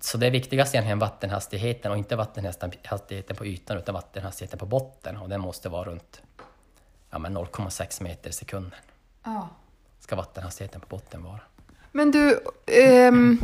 [0.00, 5.16] Så det viktigaste är egentligen vattenhastigheten och inte vattenhastigheten på ytan utan vattenhastigheten på botten.
[5.16, 6.22] Och den måste vara runt
[7.10, 8.80] ja, men 0,6 meter i sekunden.
[9.24, 9.48] ja.
[9.98, 11.40] Ska vattenhastigheten på botten vara.
[11.92, 13.40] Men du, ehm,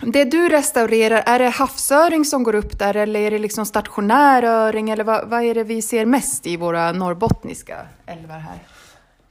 [0.00, 4.42] det du restaurerar, är det havsöring som går upp där eller är det liksom stationär
[4.42, 8.58] öring eller vad, vad är det vi ser mest i våra norrbottniska älvar här?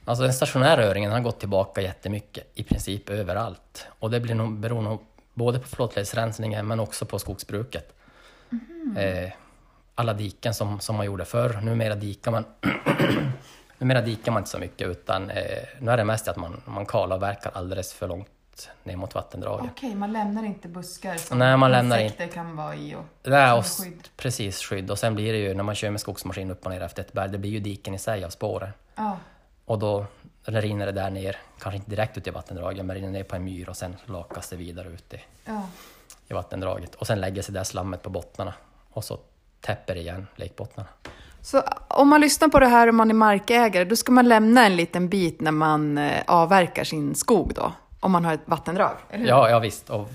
[0.06, 3.88] Alltså den stationära öringen har gått tillbaka jättemycket, i princip överallt.
[4.00, 5.02] Och det blir nog, beror nog
[5.34, 7.94] både på flottledsrensningen men också på skogsbruket.
[8.98, 9.32] Eh,
[9.96, 12.46] alla diken som, som man gjorde förr, numera dikar man
[13.78, 15.44] Numera dikar man inte så mycket utan eh,
[15.80, 18.28] nu är det mest att man, man kalavverkar alldeles för långt
[18.84, 19.70] ner mot vattendragen.
[19.72, 23.52] Okej, man lämnar inte buskar som Nej, man lämnar insekter kan vara i och Nej,
[23.52, 24.08] och, skydd.
[24.18, 24.92] precis, skydd.
[24.92, 27.14] Och sen blir det ju när man kör med skogsmaskin upp och ner efter ett
[27.14, 28.70] berg, det blir ju diken i sig av spåren.
[28.96, 29.18] Ja,
[29.66, 30.06] Och då
[30.44, 33.44] rinner det där ner, kanske inte direkt ut i vattendraget, men rinner ner på en
[33.44, 35.62] myr och sen lakas det vidare ut i, ja.
[36.28, 36.96] i vattendraget.
[36.96, 38.54] Och sen lägger sig det där slammet på bottnarna
[38.90, 39.20] och så
[39.62, 40.90] täpper det igen lekbottnarna.
[41.42, 44.66] Så om man lyssnar på det här och man är markägare, då ska man lämna
[44.66, 47.72] en liten bit när man eh, avverkar sin skog då?
[48.00, 49.30] Om man har ett vattendrag, eller hur?
[49.30, 49.90] Ja, ja visst.
[49.90, 50.10] Och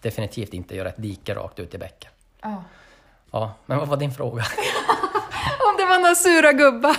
[0.00, 2.10] definitivt inte göra ett dike rakt ut i bäcken.
[2.42, 2.62] Ja.
[3.30, 4.42] Ja, men vad var din fråga?
[5.70, 6.96] Om det var några sura gubbar.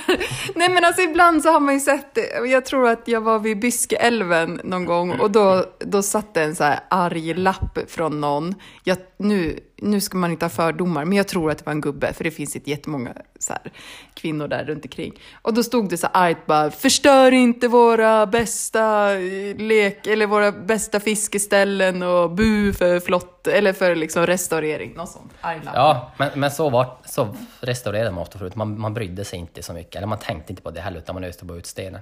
[0.55, 2.47] Nej men alltså ibland så har man ju sett det.
[2.47, 6.55] Jag tror att jag var vid Byskeälven någon gång och då, då satt det en
[6.55, 8.55] så här arg lapp från någon.
[8.83, 11.81] Jag, nu, nu ska man inte ha fördomar, men jag tror att det var en
[11.81, 13.71] gubbe för det finns inte jättemånga så här,
[14.13, 15.13] kvinnor där runt omkring.
[15.41, 20.51] Och då stod det så argt bara, förstör inte våra bästa eh, lek eller våra
[20.51, 24.93] bästa fiskeställen och bu för flott eller för liksom restaurering.
[24.93, 25.31] Något sånt.
[25.73, 28.55] Ja, men, men så, var, så restaurerade man ofta förut.
[28.55, 31.15] Man, man brydde sig inte så mycket, eller man tänkte inte på det heller, utan
[31.15, 32.01] man öste bara ut stenen.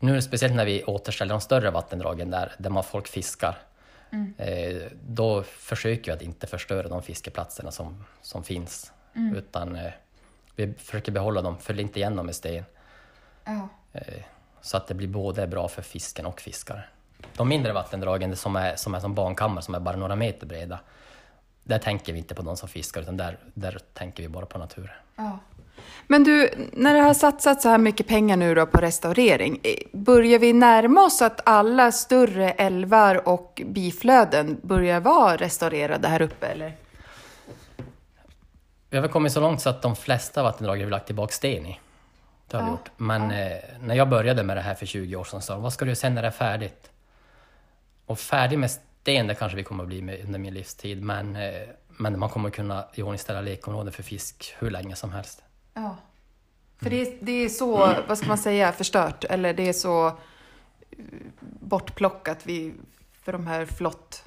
[0.00, 3.58] Nu, speciellt när vi återställer de större vattendragen där, där man folk fiskar,
[4.38, 8.92] eh, då försöker vi att inte förstöra de fiskeplatserna som, som finns.
[9.34, 9.92] Utan eh,
[10.56, 12.64] vi försöker behålla dem, fyll inte igen dem med sten.
[13.44, 13.68] Ja.
[13.92, 14.22] Eh,
[14.60, 16.82] så att det blir både bra för fisken och fiskaren.
[17.36, 20.80] De mindre vattendragen som är som, är som barnkammare, som är bara några meter breda,
[21.64, 24.58] där tänker vi inte på de som fiskar, utan där, där tänker vi bara på
[24.58, 24.90] naturen.
[25.16, 25.38] Ja.
[26.06, 29.74] Men du, när det har satsats så här mycket pengar nu då på restaurering, eh,
[29.92, 36.46] börjar vi närma oss att alla större älvar och biflöden börjar vara restaurerade här uppe
[36.46, 36.72] eller?
[38.90, 41.32] Vi har väl kommit så långt så att de flesta vattendrag har vi lagt tillbaka
[41.32, 41.80] sten i.
[42.48, 42.90] Det har vi Ja, gjort.
[42.96, 45.72] Men eh, när jag började med det här för 20 år sedan sa de, vad
[45.72, 46.90] ska du göra sen när det är färdigt?
[48.06, 48.70] Och färdig med
[49.04, 52.50] det kanske vi kommer att bli med under min livstid, men, eh, men man kommer
[52.50, 55.42] kunna iordningställa lekområden för fisk hur länge som helst.
[55.74, 55.96] Ja.
[56.82, 60.06] För det är, det är så, vad ska man säga, förstört, eller det är så
[60.06, 60.14] eh,
[61.40, 62.74] bortplockat vi,
[63.22, 64.24] för de här flott...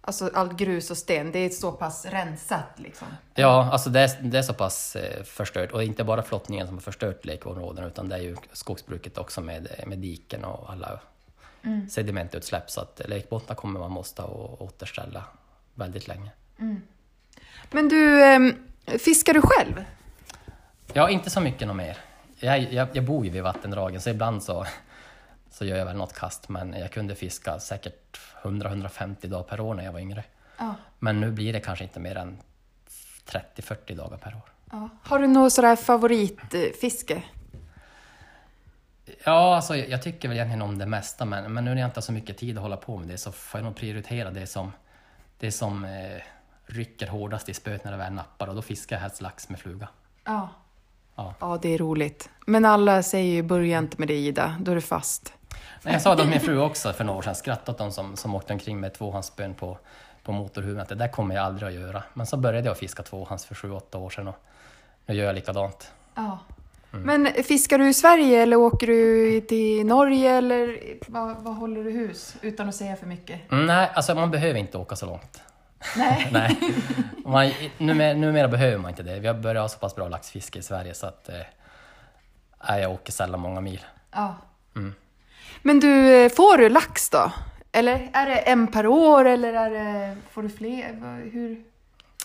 [0.00, 3.08] Alltså allt grus och sten, det är så pass rensat liksom.
[3.34, 5.72] Ja, alltså det är, det är så pass eh, förstört.
[5.72, 9.84] Och inte bara flottningen som har förstört lekområdena utan det är ju skogsbruket också med,
[9.86, 11.00] med diken och alla
[11.90, 12.70] sedimentutsläpp.
[12.70, 15.24] Så att lekbottnar kommer man måste återställa
[15.74, 16.30] väldigt länge.
[17.70, 18.54] Men du, ehm,
[18.98, 19.84] Fiskar du själv?
[20.92, 21.98] Ja, inte så mycket något mer.
[22.38, 24.66] Jag, jag, jag bor ju vid vattendragen så ibland så,
[25.50, 29.74] så gör jag väl något kast men jag kunde fiska säkert 100-150 dagar per år
[29.74, 30.24] när jag var yngre.
[30.58, 30.74] Ja.
[30.98, 32.38] Men nu blir det kanske inte mer än
[33.26, 34.52] 30-40 dagar per år.
[34.70, 34.88] ja.
[35.02, 37.22] Har du något sådär favoritfiske?
[39.24, 41.96] Ja, alltså jag, tycker väl egentligen om det mesta men, men nu när jag inte
[41.96, 44.46] har så mycket tid att hålla på med det så får jag nog prioritera det
[44.46, 44.72] som,
[45.38, 46.22] det som eh,
[46.66, 49.60] rycker hårdast i spöet när det väl nappar och då fiskar jag helst lax med
[49.60, 49.88] fluga.
[50.24, 50.48] Ja.
[51.14, 51.34] Ja.
[51.40, 52.30] Ja, det är roligt.
[52.46, 55.32] Men alla säger ju börja inte med det Ida, då är du fast.
[55.82, 57.92] Nej, jag sa det till min fru också för några år sedan, skrattade åt de
[57.92, 59.78] som, som åkte omkring med tvåhandsspön på,
[60.22, 62.02] på motorhuven, att det där kommer jag aldrig att göra.
[62.14, 64.36] Men så började jag fiska tvåhands för sju, åtta år sedan och
[65.06, 65.92] nu gör jag likadant.
[66.14, 66.38] Ja.
[66.90, 72.36] Men fiskar du i Sverige eller åker du till Norge eller vad, håller du hus?
[72.42, 73.52] Utan att säga för mycket.
[73.52, 75.42] Mm, nej, alltså man behöver inte åka så långt.
[75.96, 76.28] Nej.
[76.32, 76.58] Nej,
[77.24, 79.20] man, numera, numera behöver man inte det.
[79.20, 83.12] Vi har börjat ha så pass bra laxfiske i Sverige så att eh, jag åker
[83.12, 83.84] sällan många mil.
[84.12, 84.36] Ja.
[84.76, 84.94] Mm.
[85.62, 87.32] Men du, eh, får du lax då?
[87.72, 91.20] Eller är det en per år eller är det, får du fler?
[91.32, 91.64] Hur?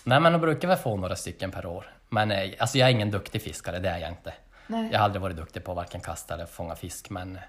[0.04, 1.86] Nej, men jag brukar väl få några stycken per år.
[2.10, 4.34] Men eh, alltså, jag är ingen duktig fiskare, det är jag inte.
[4.68, 4.90] Nej.
[4.92, 7.40] Jag har aldrig varit duktig på att varken kasta eller fånga fisk, men,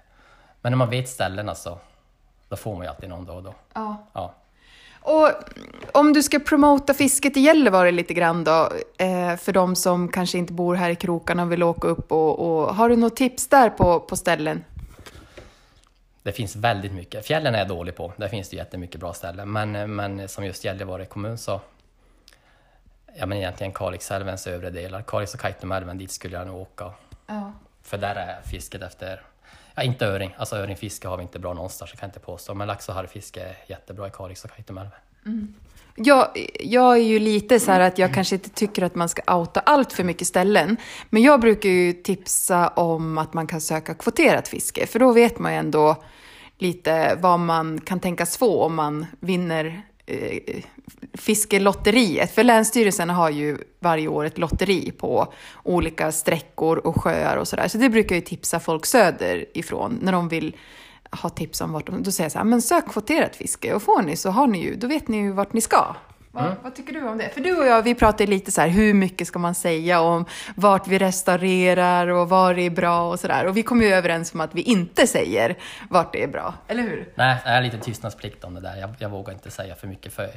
[0.61, 1.79] men när man vet ställena så
[2.49, 3.53] då får man ju alltid någon då och då.
[3.73, 3.97] Ja.
[4.13, 4.33] Ja.
[4.99, 5.31] Och
[5.91, 10.37] om du ska promota fisket i Gällivare lite grann då, eh, för de som kanske
[10.37, 13.47] inte bor här i krokarna och vill åka upp och, och har du något tips
[13.47, 14.63] där på, på ställen?
[16.23, 17.25] Det finns väldigt mycket.
[17.25, 19.51] Fjällen är jag dålig på, där finns det jättemycket bra ställen.
[19.51, 21.61] Men, men som just Gällivare kommun så,
[23.15, 26.93] ja men egentligen Kalixälvens övre delar, Kalix och Kaitumälven, dit skulle jag nog åka.
[27.27, 27.53] Ja.
[27.81, 29.21] För där är fisket efter,
[29.75, 32.53] ja inte öring, alltså öringfiske har vi inte bra någonstans, det kan jag inte påstå.
[32.53, 34.99] Men lax och harrfiske är jättebra i Kalix och Kaitumälven.
[35.95, 36.27] Jag,
[36.59, 39.59] jag är ju lite så här att jag kanske inte tycker att man ska outa
[39.59, 40.77] allt för mycket ställen.
[41.09, 44.87] Men jag brukar ju tipsa om att man kan söka kvoterat fiske.
[44.87, 46.03] För då vet man ju ändå
[46.57, 50.63] lite vad man kan tänkas få om man vinner eh,
[51.13, 52.35] fiskelotteriet.
[52.35, 57.67] För Länsstyrelsen har ju varje år ett lotteri på olika sträckor och sjöar och sådär.
[57.67, 60.55] Så det brukar jag ju tipsa folk söderifrån när de vill
[61.11, 62.03] ha tips om vart de...
[62.03, 64.63] Då säger jag så här, men sök kvoterat fiske och får ni så har ni
[64.63, 65.95] ju, då vet ni ju vart ni ska.
[66.35, 67.29] Vad, vad tycker du om det?
[67.29, 70.25] För du och jag, vi pratar lite så här, hur mycket ska man säga om
[70.55, 73.45] vart vi restaurerar och var det är bra och sådär.
[73.45, 75.55] Och vi kom ju överens om att vi inte säger
[75.89, 77.13] vart det är bra, eller hur?
[77.15, 78.77] Nej, jag har lite tystnadsplikt om det där.
[78.77, 80.29] Jag, jag vågar inte säga för mycket för,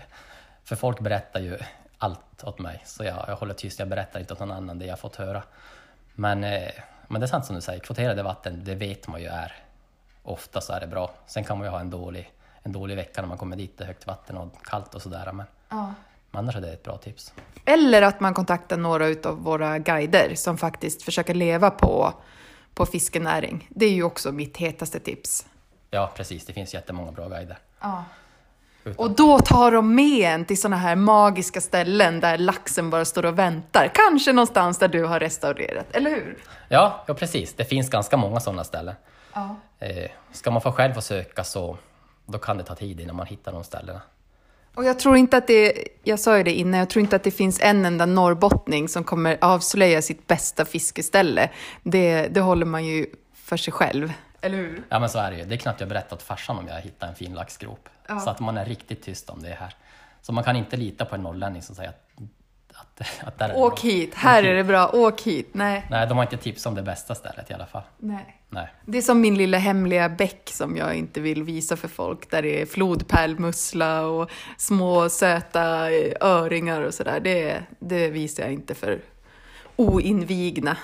[0.65, 1.59] för folk berättar ju
[1.99, 2.83] allt åt mig.
[2.85, 5.43] Så jag, jag håller tyst, jag berättar inte åt någon annan det jag fått höra.
[6.15, 6.71] Men, eh,
[7.09, 9.53] men det är sant som du säger, kvoterade vatten, det vet man ju är.
[10.23, 11.11] Ofta så är det bra.
[11.27, 12.33] Sen kan man ju ha en dålig,
[12.63, 15.33] en dålig vecka när man kommer dit, det är högt vatten och kallt och sådär.
[15.33, 15.95] Men, Ja.
[16.31, 17.33] men annars är det ett bra tips.
[17.65, 22.13] Eller att man kontaktar några av våra guider som faktiskt försöker leva på,
[22.75, 23.67] på fiskenäring.
[23.71, 25.47] Det är ju också mitt hetaste tips.
[25.91, 27.59] Ja, precis, det finns jättemånga bra guider.
[27.81, 28.05] Ja.
[28.85, 33.05] Utan- Och då tar de med en till sådana här magiska ställen där laxen bara
[33.05, 33.91] står och väntar.
[33.95, 36.39] Kanske någonstans där du har restaurerat, eller hur?
[36.69, 37.55] Ja, ja, precis.
[37.55, 38.95] Det finns ganska många sådana ställen.
[39.35, 39.57] Ja.
[39.79, 41.79] Eh, ska man få själv få söka så
[42.27, 44.01] då kan det ta tid innan man hittar de ställena.
[44.79, 47.23] Och jag tror inte att det, jag sa ju det innan, jag tror inte att
[47.23, 51.51] det finns en enda norrbottning som kommer avslöja sitt bästa fiskeställe.
[51.83, 54.13] Det, det håller man ju för sig själv.
[54.41, 54.83] Eller hur?
[54.89, 55.45] Ja men så är det ju.
[55.45, 57.89] Det är knappt jag berättat farsan om jag hittar en fin laxgrop.
[58.09, 58.21] Ja.
[58.21, 59.75] Så att man är riktigt tyst om det här.
[60.23, 62.08] Så man kan inte lita på en norrlänning som säger att,
[62.81, 63.91] att, att där är det Åk bra.
[63.91, 65.49] hit, här är det bra, åk hit.
[65.53, 65.87] Nej.
[65.91, 67.83] Nej, de har inte tips om det bästa stället i alla fall.
[67.99, 68.35] Nej.
[68.51, 68.69] Nej.
[68.85, 72.43] Det är som min lilla hemliga bäck som jag inte vill visa för folk, där
[72.43, 77.21] det är flodpärlmussla och små söta eh, öringar och sådär.
[77.21, 79.01] Det, det visar jag inte för
[79.77, 80.77] oinvigna.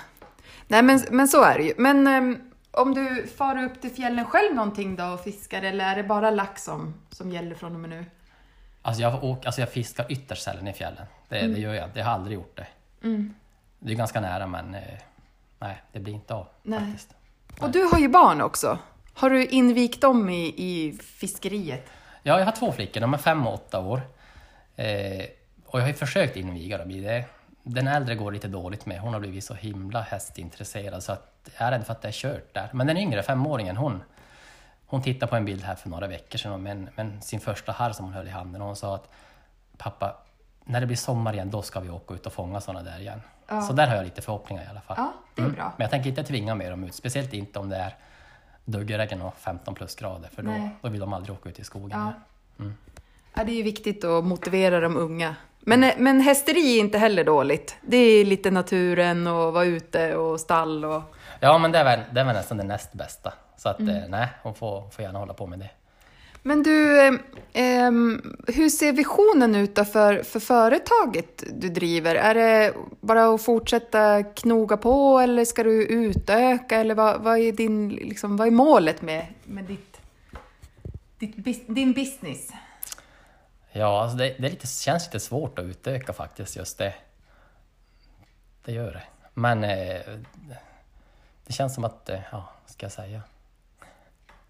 [0.68, 1.74] Nej, men, men så är det ju.
[1.78, 2.38] Men ehm,
[2.70, 6.30] om du far upp till fjällen själv någonting då och fiskar, eller är det bara
[6.30, 8.04] lax som, som gäller från och med nu?
[8.86, 11.06] Alltså jag, åker, alltså jag fiskar ytterst sällan i fjällen.
[11.28, 11.54] Det, Mm.
[11.54, 11.90] det gör jag.
[11.94, 12.66] Jag har aldrig gjort det.
[13.78, 14.80] Det är ganska nära men eh,
[15.58, 16.78] nej, det blir inte av Nej.
[16.80, 17.14] faktiskt.
[17.60, 18.78] Och du har ju barn också.
[19.14, 21.86] Har du invigt dem i, i fiskeriet?
[22.22, 23.00] Ja, jag har två flickor.
[23.00, 24.00] De är fem och åtta år.
[24.76, 25.24] Eh,
[25.66, 27.24] och jag har ju försökt inviga dem i det.
[27.62, 29.00] Den äldre går lite dåligt med.
[29.00, 32.12] Hon har blivit så himla hästintresserad så att jag är rädd för att det är
[32.12, 32.68] kört där.
[32.72, 34.02] Men den yngre, femåringen, hon,
[34.94, 37.92] hon tittade på en bild här för några veckor sedan med, med sin första harr
[37.92, 39.08] som hon höll i handen och hon sa att
[39.76, 40.16] pappa,
[40.64, 43.20] när det blir sommar igen, då ska vi åka ut och fånga sådana där igen.
[43.68, 44.96] Så där har jag lite förhoppningar i alla fall.
[44.98, 45.72] Ja, det är bra.
[45.76, 47.96] Men jag tänker inte tvinga med dem ut, speciellt inte om det är
[48.64, 51.98] duggregn och 15 plusgrader för då, då vill de aldrig åka ut i skogen.
[51.98, 52.12] Ja.
[52.58, 52.76] igen.
[53.34, 57.24] Ja, det är ju viktigt att motivera de unga Men, men hästeri är inte heller
[57.24, 57.76] dåligt.
[57.80, 61.02] Det är lite naturen och vara ute och stall och...
[61.40, 63.32] Ja, men det är väl, det är väl nästan det näst bästa.
[63.56, 63.96] Så att Mm.
[63.96, 65.70] eh, nej, hon får, får gärna hålla på med det.
[66.46, 67.06] Men du,
[67.52, 67.90] eh,
[68.54, 72.14] hur ser visionen ut då för, för företaget du driver?
[72.14, 76.76] Är det bara att fortsätta knoga på eller ska du utöka?
[76.80, 80.00] Eller vad, vad, är, din, liksom, vad är målet med, med ditt,
[81.18, 82.50] ditt, din business?
[83.72, 86.94] Ja, alltså det, det är lite, känns lite svårt att utöka faktiskt, just det.
[88.64, 89.02] Det gör det.
[89.34, 90.00] Men eh,
[91.46, 93.22] det känns som att, eh, ja, ska jag säga?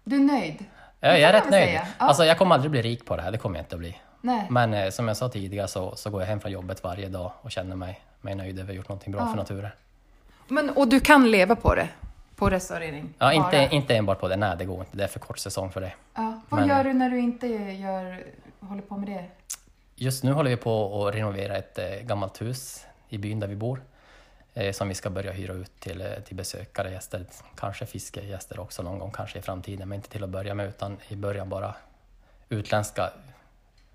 [0.07, 0.65] Du är nöjd?
[0.99, 1.67] Ja, jag är rätt nöjd.
[1.67, 1.87] säga.
[1.99, 2.05] Ja.
[2.05, 3.97] Alltså, jag kommer aldrig bli rik på det här, det kommer jag inte att bli.
[4.21, 4.47] Nej.
[4.49, 7.31] Men eh, som jag sa tidigare så, så går jag hem från jobbet varje dag
[7.41, 9.27] och känner mig, mig nöjd över att ha gjort någonting bra Ja.
[9.27, 9.71] för naturen.
[10.47, 11.87] Men, och du kan leva på det?
[12.35, 13.13] På restaurering?
[13.17, 13.33] Ja, Bara?
[13.33, 14.97] inte, inte enbart på det, nej det går inte.
[14.97, 15.93] Det är för kort säsong för det.
[16.15, 16.41] Ja.
[16.49, 18.23] Vad men- gör du när du inte gör,
[18.59, 19.25] håller på med det?
[19.95, 23.55] Just nu håller vi på att renovera ett eh, gammalt hus i byn där vi
[23.55, 23.81] bor.
[24.57, 27.25] Eh, som vi ska börja hyra ut till, eh, till besökare, gäster,
[27.57, 30.97] kanske fiskegäster också någon gång kanske i framtiden, men inte till att börja med utan
[31.07, 31.75] i början bara
[32.49, 33.09] utländska,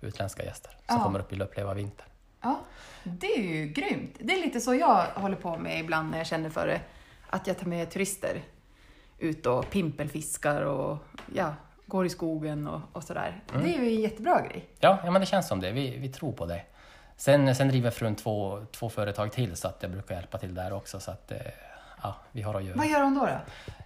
[0.01, 1.03] utländska gäster som Ja.
[1.05, 2.07] kommer upp vill uppleva vintern.
[2.43, 2.61] Ja,
[3.05, 4.17] det är ju grymt.
[4.21, 6.81] Det är lite så jag håller på med ibland när jag känner för det.
[7.31, 8.43] Att jag tar med turister
[9.19, 10.99] ut och pimpelfiskar och
[11.35, 11.55] ja,
[11.87, 13.43] går i skogen och, och sådär.
[13.53, 13.63] Mm.
[13.65, 14.69] Det är ju en jättebra grej.
[14.79, 15.71] Ja, ja men det känns som det.
[15.73, 16.63] Vi, vi tror på det.
[17.21, 20.73] Sen, sen driver frun två, två företag till så att jag brukar hjälpa till där
[20.73, 21.39] också så att eh,
[22.03, 22.77] ja, vi har att göra.
[22.77, 23.27] Vad gör hon då?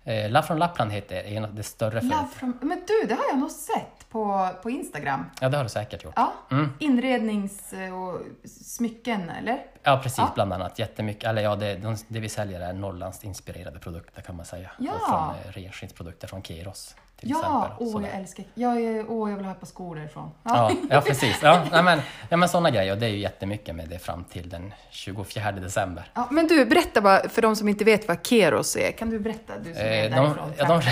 [0.05, 0.11] då?
[0.13, 2.59] Eh, Lapp från Lappland heter en av de större Love from...
[2.63, 5.25] Men du, det har jag nog sett på, på Instagram.
[5.41, 6.13] Ja, det har du säkert gjort.
[6.17, 6.73] Ja, Mm.
[6.79, 9.63] inrednings och smycken, eller?
[9.83, 10.19] Ja, precis.
[10.19, 10.31] Ja.
[10.35, 10.79] Bland annat.
[10.79, 11.25] Jättemycket.
[11.25, 14.71] Eller ja, det, de, det vi säljer är Norrlandsinspirerade produkter kan man säga.
[14.79, 14.93] Ja.
[14.93, 17.97] Och från eh, renskinnsprodukter från Keros till Ja, exempel.
[17.97, 18.45] åh jag älskar...
[18.55, 18.77] Jag,
[19.11, 20.31] åh, jag vill ha par skor därifrån.
[20.43, 21.39] Ja, ja, precis.
[21.43, 22.93] Ja, nej, men, ja, men sådana grejer.
[22.93, 26.11] Och det är ju jättemycket med det fram till den 24 december.
[26.15, 28.93] Ja, men du, berätta bara för de som inte vet vad Keros är.
[28.93, 30.53] Kan du berätta, du som är Eh, de- därifrån?
[30.59, 30.83] ja, de-?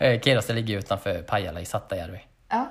[0.06, 2.20] Eh, Keros det ligger utanför Pajala i Sattajärvi.
[2.48, 2.66] ja.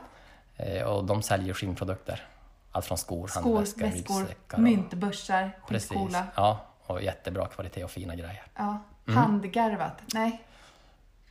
[0.58, 2.28] Eh, och de säljer skinnprodukter.
[2.72, 4.58] Allt från skor, Skor, handväskor, väskor, ryggsäckar.
[4.58, 5.90] myntbörsar, Precis.
[5.90, 6.24] skitcoola.
[6.36, 8.44] Ja, och jättebra kvalitet och fina grejer.
[8.56, 8.84] Ja.
[9.08, 9.18] Mm.
[9.18, 9.98] Handgarvat.
[10.14, 10.42] Nej.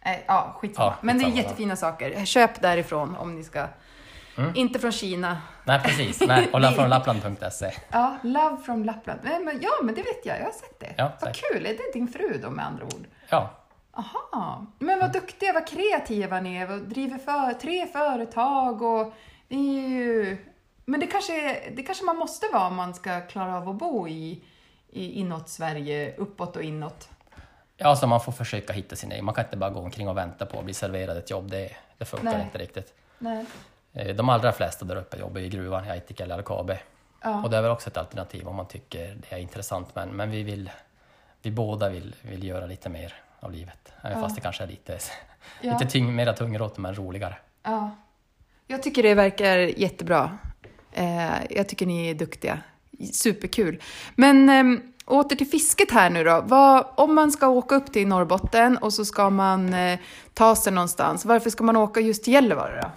[0.05, 0.91] Nej, ja, skitsamma.
[0.91, 2.25] Ja, Men det är jättefina saker.
[2.25, 3.67] Köp därifrån om ni ska.
[4.39, 4.51] Mm.
[4.55, 5.39] Inte från Kina.
[5.65, 6.21] Nej, precis.
[6.21, 7.71] Nej, och Vi- från lappland.se.
[7.91, 9.21] Ja, Love from Lappland.
[9.23, 10.39] Men, ja, men det vet jag.
[10.41, 10.95] Jag har sett det.
[10.97, 11.53] Ja, vad säkert.
[11.53, 11.67] kul.
[11.67, 13.07] Är det din fru då med andra ord?
[13.29, 13.51] Ja,
[13.97, 14.67] Aha.
[14.79, 16.71] Men vad duktiga, vad kreativa ni är.
[16.73, 19.15] Och driver för, tre företag och
[19.49, 20.37] det är ju...
[20.85, 24.09] Men det kanske, det kanske man måste vara om man ska klara av att bo
[24.09, 24.45] i,
[24.91, 27.09] i inåt Sverige, uppåt och inåt.
[27.77, 29.25] Ja, alltså man får försöka hitta sin egen.
[29.25, 31.51] Man kan inte bara gå omkring och vänta på att bli serverad ett jobb.
[31.51, 32.43] Det, det funkar Nej.
[32.43, 32.95] inte riktigt.
[33.19, 33.45] Nej.
[33.93, 36.73] Eh, De allra flesta där uppe jobbar i gruvan, i Aitik eller LKAB.
[37.23, 37.43] Ja.
[37.43, 39.95] Och det är väl också ett alternativ om man tycker det är intressant.
[39.95, 40.71] Men, men vi, vill,
[41.43, 43.93] vi båda vill, vill göra lite mer av livet.
[44.03, 44.21] Även Ja.
[44.25, 44.99] fast det kanske är lite,
[45.61, 45.73] Ja.
[45.79, 47.37] lite tyng, mera tungrot men roligare.
[47.63, 47.91] Ja.
[48.67, 50.39] Jag tycker det verkar jättebra.
[50.93, 52.59] Eh, jag tycker ni är duktiga.
[53.13, 53.83] Superkul.
[54.15, 56.41] Men eh, åter till fisket här nu då.
[56.47, 59.99] Vad, om man ska åka upp till Norrbotten och så ska man eh,
[60.35, 61.25] ta sig någonstans.
[61.25, 62.91] Varför ska man åka just till Gällivare då?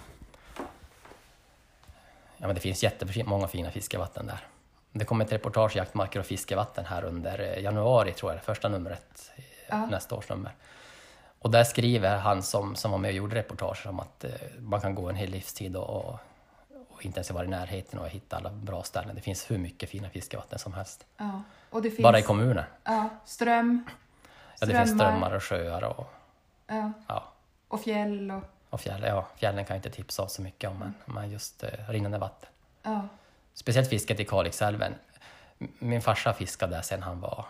[2.36, 4.46] Ja, men det finns jättemånga fina fiskevatten där.
[4.92, 8.44] Det kommer ett reportage i Jaktmarker och fiskevatten här under eh, januari, tror jag, det
[8.44, 9.86] första numret, eh, Ja.
[9.86, 10.52] nästa års nummer.
[11.38, 14.80] Och där skriver han som, som var med och gjorde reportaget om att eh, man
[14.80, 16.18] kan gå en hel livstid och, och,
[16.98, 19.14] och inte ens vara i närheten och hitta alla bra ställen.
[19.14, 21.06] Det finns hur mycket fina fiskevatten som helst.
[21.16, 21.42] Ja.
[21.82, 22.64] Finns Bara i kommunen.
[22.84, 23.84] ja, ström,
[24.60, 26.06] Ja, det finns strömmar och sjöar och,
[26.66, 27.32] Ja, ja,
[27.68, 28.42] och fjäll och...
[28.70, 29.02] och fjäll.
[29.02, 32.18] Ja, fjällen kan jag inte tipsa oss så mycket om, men, men just eh, rinnande
[32.18, 32.48] vatten.
[32.82, 33.08] Ja.
[33.54, 34.94] Speciellt fisket i Kalixälven.
[35.78, 37.44] Min farsa fiskade där sen han var,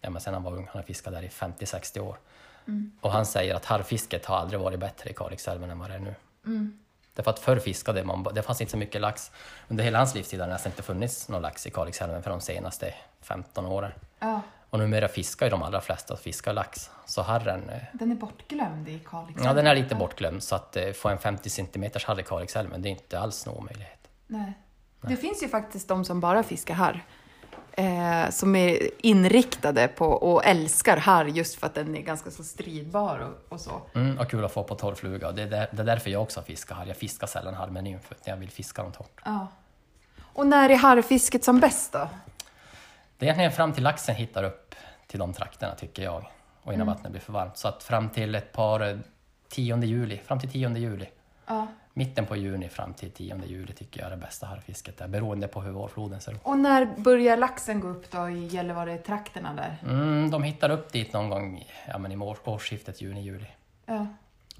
[0.00, 0.66] ja, men sen han var ung.
[0.66, 2.16] Han har fiskat där i 50-60 år.
[3.00, 5.98] Och han säger att harrfisket har aldrig varit bättre i Kalixälven än vad det är
[5.98, 6.14] nu.
[7.14, 9.30] Därför att förr fiskade man, det fanns inte så mycket lax.
[9.68, 12.40] Under hela hans livstid har det nästan inte funnits någon lax i Kalixälven för de
[12.40, 13.92] senaste 15 åren.
[14.18, 14.40] ja,
[14.70, 16.90] Och numera fiskar ju de allra flesta fiskar lax.
[17.06, 19.42] Så harren, eh, den är bortglömd i Kalix.
[19.44, 20.42] ja den är lite bortglömd.
[20.42, 23.56] Så att eh, få en 50 centimeters harr i Kalixälven, det är inte alls någon
[23.58, 24.08] omöjlighet.
[24.26, 24.52] Nej.
[25.00, 27.04] Det finns ju faktiskt de som bara fiskar harr.
[27.80, 32.44] Eh, som är inriktade på och älskar harr just för att den är ganska så
[32.44, 33.82] stridbar och, och så.
[33.94, 35.32] Mm, och kul att få på torrfluga.
[35.32, 36.86] Det är, där, det är därför jag också fiskar harr.
[36.86, 39.20] Jag fiskar sällan harr med nymf, jag vill fiska dem torrt.
[39.24, 39.46] Ja.
[40.32, 42.08] Och när är harrfisket som bäst då?
[43.18, 44.74] Det är egentligen fram till laxen hittar upp
[45.06, 46.30] till de trakterna, tycker jag.
[46.62, 46.74] Och Mm.
[46.74, 47.56] innan vattnet blir för varmt.
[47.58, 48.98] Så att fram till ett par eh,
[49.48, 51.06] 10 juli, fram till 10 juli,
[51.46, 51.66] Ja.
[51.94, 55.48] Mitten på juni fram till 10 juli tycker jag är det bästa harrfisket där, beroende
[55.48, 56.40] på hur vårfloden ser ut.
[56.42, 59.76] Och när börjar laxen gå upp då i Gällivare-trakterna där?
[59.92, 63.46] Mm, de hittar upp dit någon gång ja, men i år, årsskiftet juni-juli.
[63.86, 64.06] Ja,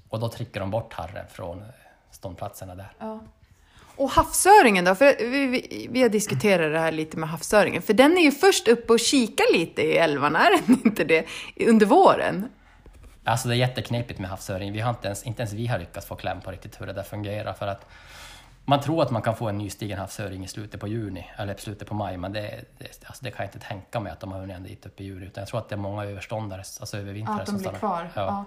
[0.09, 1.65] Och då trycker de bort harren från eh,
[2.11, 2.91] ståndplatserna där.
[2.99, 3.19] ja.
[3.95, 4.95] Och havsöringen då?
[4.95, 7.81] För vi, vi, vi har diskuterat det här lite med havsöringen.
[7.81, 11.25] För den är ju först uppe och kikar lite i älvarna, är den inte det?
[11.67, 12.49] Under våren?
[13.23, 14.71] Alltså det är jätteknepigt med havsöring.
[14.73, 16.93] Vi har inte, ens, inte ens vi har lyckats få kläm på riktigt hur det
[16.93, 17.53] där fungerar.
[17.53, 17.85] För att
[18.65, 21.87] man tror att man kan få en nystigen havsöring i slutet på juni, eller slutet
[21.87, 24.39] på maj, men det, det, alltså det kan jag inte tänka mig att de har
[24.39, 25.25] hunnit ända dit upp i juli.
[25.25, 27.69] Utan jag tror att det är många överståndare, alltså övervintrare Ja, att de som blir
[27.79, 27.79] stannar.
[27.79, 28.09] kvar?
[28.15, 28.45] Ja, Ja.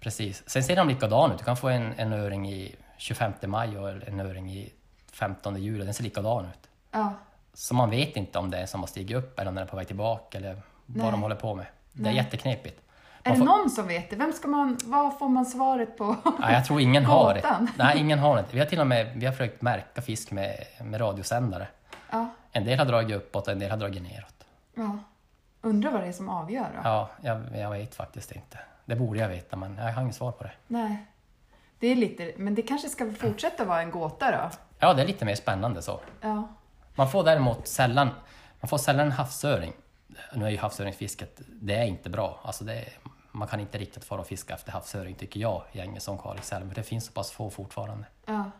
[0.00, 0.42] precis.
[0.46, 1.38] Sen ser de likadana ut.
[1.38, 4.72] Du kan få en, en öring i 25 maj och en öring i
[5.12, 5.84] 15 juli.
[5.84, 6.68] Den ser likadan ut.
[6.92, 7.12] ja.
[7.56, 9.62] Så man vet inte om det är en som har stigit upp eller om den
[9.64, 10.62] är på väg tillbaka eller vad
[11.02, 11.10] Nej.
[11.10, 11.66] de håller på med.
[11.92, 12.16] Det är Nej.
[12.16, 12.80] jätteknepigt.
[13.26, 14.16] Är Man det får- någon som vet det?
[14.16, 16.16] Vem ska man, vad får man svaret på?
[16.40, 17.68] Nej, jag tror ingen har det.
[17.76, 18.44] Nej, ingen har det.
[18.50, 21.66] Vi har till och med vi har försökt märka fisk med, med radiosändare.
[22.10, 24.44] Ja, En del har dragit uppåt och en del har dragit neråt.
[24.74, 24.98] ja.
[25.62, 26.80] Undrar vad det är som avgör då?
[26.84, 28.58] Ja, jag, jag vet faktiskt inte.
[28.84, 30.52] Det borde jag veta, men jag har inget svar på det.
[30.66, 31.06] Nej.
[31.78, 34.50] Det är lite, men det kanske ska fortsätta vara en gåta då?
[34.78, 36.00] Ja, det är lite mer spännande så.
[36.20, 36.48] Ja.
[36.94, 38.10] Man får däremot sällan,
[38.60, 39.72] man får sällan en havsöring.
[40.34, 42.40] Nu är ju havsöringsfisket, det är inte bra.
[42.44, 42.84] Alltså det,
[43.34, 46.74] man kan inte riktigt fara och fiska efter havsöring tycker jag i Ängelholm, Kalixälven, för
[46.74, 48.04] det finns så pass få fortfarande.
[48.26, 48.50] Ja.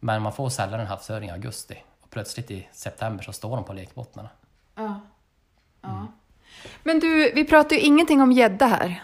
[0.00, 3.64] Men man får sällan en havsöring i augusti och plötsligt i september så står de
[3.64, 4.28] på lekbottnarna.
[4.74, 5.00] Ja.
[5.80, 6.06] ja.
[6.82, 9.02] Men du, vi pratar ju ingenting om gädda här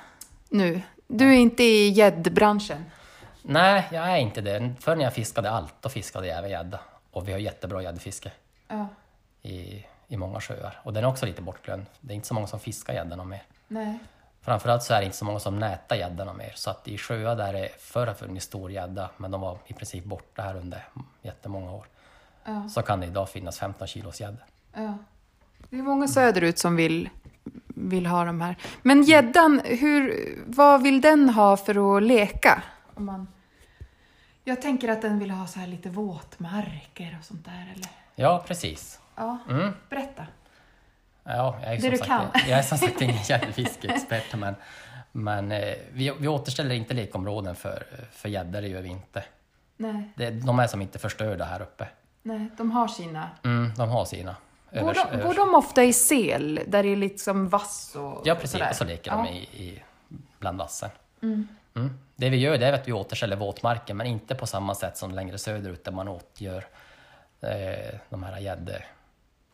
[0.49, 0.83] nu.
[1.07, 2.85] Du är inte i gäddbranschen.
[3.43, 4.75] Nej, jag är inte det.
[4.81, 6.81] Förr när jag fiskade allt, då fiskade jag även gädda.
[7.11, 8.33] Och vi har jättebra gäddfiske
[8.69, 8.87] Ja.
[9.43, 10.81] i, i många sjöar.
[10.83, 11.87] Och den är också lite bortglömd.
[12.01, 13.43] Det är inte så många som fiskar gäddorna mer.
[13.69, 13.99] Nej.
[14.43, 16.53] Framförallt så är det inte så många som nätar gäddorna mer.
[16.55, 19.73] Så att i sjöar där det förr har funnits stor gädda, men de var i
[19.75, 20.85] princip borta här under
[21.23, 21.87] jättemånga år,
[22.45, 22.69] Ja.
[22.69, 24.43] så kan det idag finnas 15 kilos gädda.
[24.75, 24.99] Ja.
[25.71, 27.09] Det är många söderut som vill,
[27.67, 28.57] vill ha de här.
[28.83, 29.61] Men gäddan,
[30.47, 32.63] vad vill den ha för att leka?
[32.95, 33.29] Om man...
[34.45, 37.89] Jag tänker att den vill ha så här lite våtmarker och sånt där, eller?
[38.15, 39.01] Ja, precis.
[39.17, 39.73] Ja, Mm.
[39.91, 40.27] berätta.
[41.25, 42.31] Ja, jag är, Det som sagt, kan.
[42.49, 44.55] jag är som sagt ingen gäddfiskeexpert, men,
[45.13, 49.25] men eh, vi, vi återställer inte lekområden för, för gäddor, det gör vi inte.
[49.77, 51.89] Nej, Det, de är som inte förstörda här uppe.
[52.23, 53.31] nej, de har sina.
[53.45, 54.37] Mm, de har sina.
[54.73, 58.35] Går övers- de, går de ofta i sel, där det är liksom vass och Ja,
[58.35, 58.51] precis.
[58.51, 58.71] sådär?
[58.71, 59.17] Och så leker ja.
[59.17, 59.83] de i, i,
[60.39, 60.91] bland vassen.
[61.23, 61.49] Mm.
[61.77, 61.99] Mm.
[62.17, 65.11] Det vi gör det är att vi återställer våtmarken, men inte på samma sätt som
[65.11, 66.65] längre söderut där man åtgör
[67.41, 68.85] eh, de här gädde...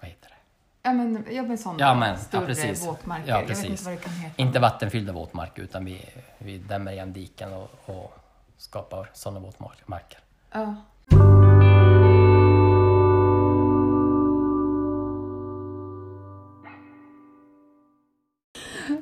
[0.00, 0.34] Vad heter det?
[0.88, 2.86] Ja, men, ja, men sådana Ja, men, ja, större precis.
[2.86, 3.28] våtmarker.
[3.28, 3.70] Ja, Jag vet precis.
[3.70, 4.34] inte vad det kan heta.
[4.42, 6.04] Inte vattenfyllda våtmarker, utan vi,
[6.38, 8.14] vi dämmer igen diken och, och
[8.56, 10.18] skapar sådana våtmarker.
[10.52, 10.76] Ja.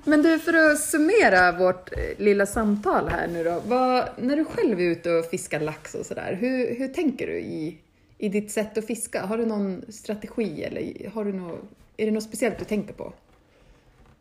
[0.04, 3.62] Men du, för att summera vårt eh, lilla samtal här nu då.
[3.66, 7.38] Vad, när du själv är ute och fiskar lax och sådär, hur, hur tänker du
[7.38, 7.78] i,
[8.18, 9.26] i ditt sätt att fiska?
[9.26, 11.60] Har du någon strategi eller har du något,
[11.96, 13.12] är det något speciellt du tänker på?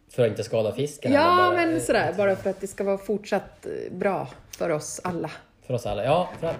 [0.09, 1.11] För att inte skada fisken?
[1.13, 4.27] Ja, bara- men sådär, bara för att det ska vara fortsatt eh, bra
[4.57, 5.31] för oss alla.
[5.61, 6.03] För oss alla?
[6.03, 6.59] Ja, för att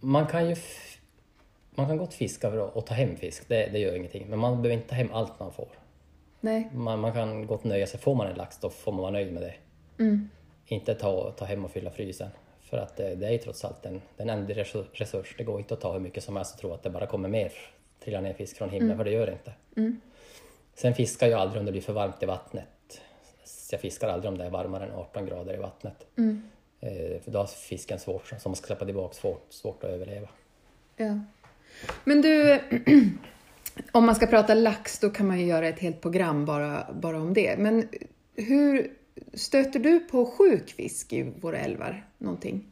[0.00, 0.56] man kan ju...
[1.74, 4.26] Man kan gott fiska för att och ta hem fisk, det, det gör ingenting.
[4.28, 5.68] Men man behöver inte ta hem allt man får.
[6.40, 6.68] Nej.
[6.74, 8.00] Man, man kan gott nöja sig.
[8.00, 9.54] Får man en lax, då får man vara nöjd med det.
[9.98, 10.28] Mm.
[10.66, 12.28] Inte ta, ta hem och fylla frysen.
[12.70, 15.34] För att det, det är ju trots allt en, en ändlig resur- resurs.
[15.38, 17.28] Det går inte att ta hur mycket som helst och tro att det bara kommer
[17.28, 17.52] mer
[18.04, 19.52] trillar ner fisk från himlen, för det gör det inte.
[19.76, 20.00] Mm.
[20.74, 23.00] Sen fiskar jag aldrig om det blir för varmt i vattnet.
[23.44, 26.06] Så Jag fiskar aldrig om det är varmare än 18 grader i vattnet.
[26.18, 26.42] Mm.
[26.80, 30.28] Eh, för då har fisken svårt, som man ska släppa tillbaka, svårt, svårt att överleva.
[30.96, 31.20] Ja.
[32.04, 32.60] Men du,
[33.92, 37.16] om man ska prata lax då kan man ju göra ett helt program bara, bara
[37.16, 37.58] om det.
[37.58, 37.88] Men
[38.36, 38.92] hur
[39.32, 42.06] stöter du på sjuk fisk i våra älvar?
[42.18, 42.66] Någonting?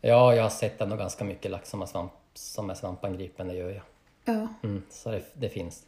[0.00, 3.54] Ja, jag har sett ändå ganska mycket lax som är, svamp, som är svampangripen, det
[3.54, 3.82] gör jag.
[4.24, 4.48] Ja.
[4.62, 5.86] Mm, så det, det finns.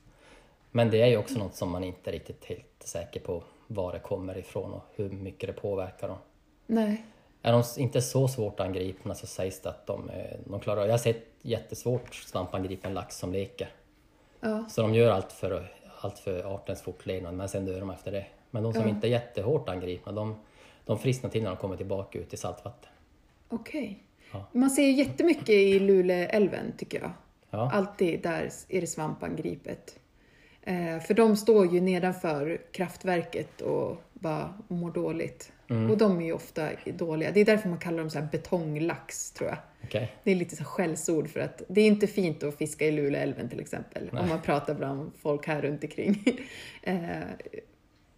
[0.71, 3.93] Men det är ju också något som man inte är riktigt helt säker på var
[3.93, 6.19] det kommer ifrån och hur mycket det påverkar dem.
[6.67, 7.05] Nej.
[7.43, 10.91] Är de inte så svårt angripna så sägs det att de, eh, de klarar Jag
[10.91, 13.71] har sett jättesvårt svampangripen lax som leker.
[14.41, 14.65] Ja.
[14.71, 18.27] Så de gör allt för, allt för artens fortlevnad men sen dör de efter det.
[18.51, 18.89] Men de som Ja.
[18.89, 20.37] inte är jättehårt angripna de,
[20.85, 22.91] de frisknar till när de kommer tillbaka ut i saltvatten.
[23.49, 24.03] Okej.
[24.33, 24.47] Ja.
[24.53, 27.11] Man ser jättemycket i Luleälven tycker jag.
[27.51, 27.71] Ja.
[27.73, 29.99] Alltid där är det svampangripet.
[30.63, 35.53] Eh, för de står ju nedanför kraftverket och bara mår dåligt.
[35.71, 35.91] Mm.
[35.91, 37.31] Och de är ju ofta dåliga.
[37.31, 39.59] Det är därför man kallar dem så här betonglax, tror jag.
[39.85, 40.13] Okej.
[40.25, 43.49] Det är lite så skällsord för att det är inte fint att fiska i Luleälven
[43.49, 44.09] till exempel.
[44.13, 44.23] Nej.
[44.23, 46.25] Om man pratar bland folk här runt omkring.
[46.83, 47.21] eh,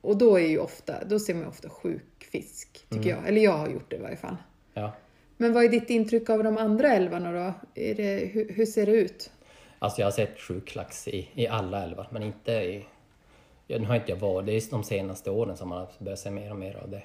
[0.03, 3.19] och då är ju ofta, då ser man ju ofta sjuk fisk, tycker Mm.
[3.19, 3.29] jag.
[3.29, 4.37] Eller jag har gjort det i varje fall.
[4.75, 4.93] Ja.
[5.37, 7.53] Men vad är ditt intryck av de andra älvarna då?
[7.75, 9.31] Det, hur, hur ser det ut?
[9.79, 12.85] Alltså jag har sett sjuk lax i, i alla älvar, men inte i...
[13.67, 16.19] Ja, nu har inte jag varit, det är de senaste åren som man har börjat
[16.19, 17.03] se mer och mer av det.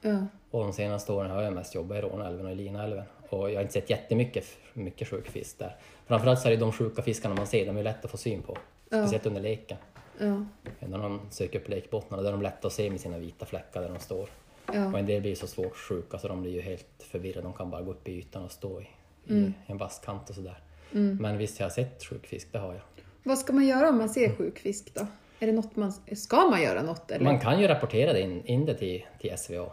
[0.00, 3.04] Ja, Och de senaste åren har jag mest jobbat i Råneälven och i Linaälven.
[3.28, 4.44] Och jag har inte sett jättemycket
[4.74, 5.76] mycket sjuk fisk där.
[6.06, 8.42] Framförallt så är det de sjuka fiskarna man ser, de är lätta att få syn
[8.42, 8.58] på.
[8.90, 8.98] Ja.
[9.02, 9.78] Speciellt under leken.
[10.20, 10.44] Ja,
[10.88, 13.80] När de söker upp lekbottnarna, där är de lätta att se med sina vita fläckar
[13.82, 14.22] där de står.
[14.66, 17.42] Och ja, en del blir så svårt sjuka så de blir ju helt förvirrade.
[17.42, 18.88] De kan bara gå upp i ytan och stå i, i
[19.32, 19.52] Mm.
[19.66, 20.58] en vass kant och sådär.
[20.92, 21.16] mm.
[21.16, 22.82] Men visst, jag har sett sjuk fisk, det har jag.
[23.22, 25.06] Vad ska man göra om man ser sjuk fisk då?
[25.38, 27.24] Är det något man, ska man göra något eller?
[27.24, 29.70] Man kan ju rapportera det in, in det till, till SVA,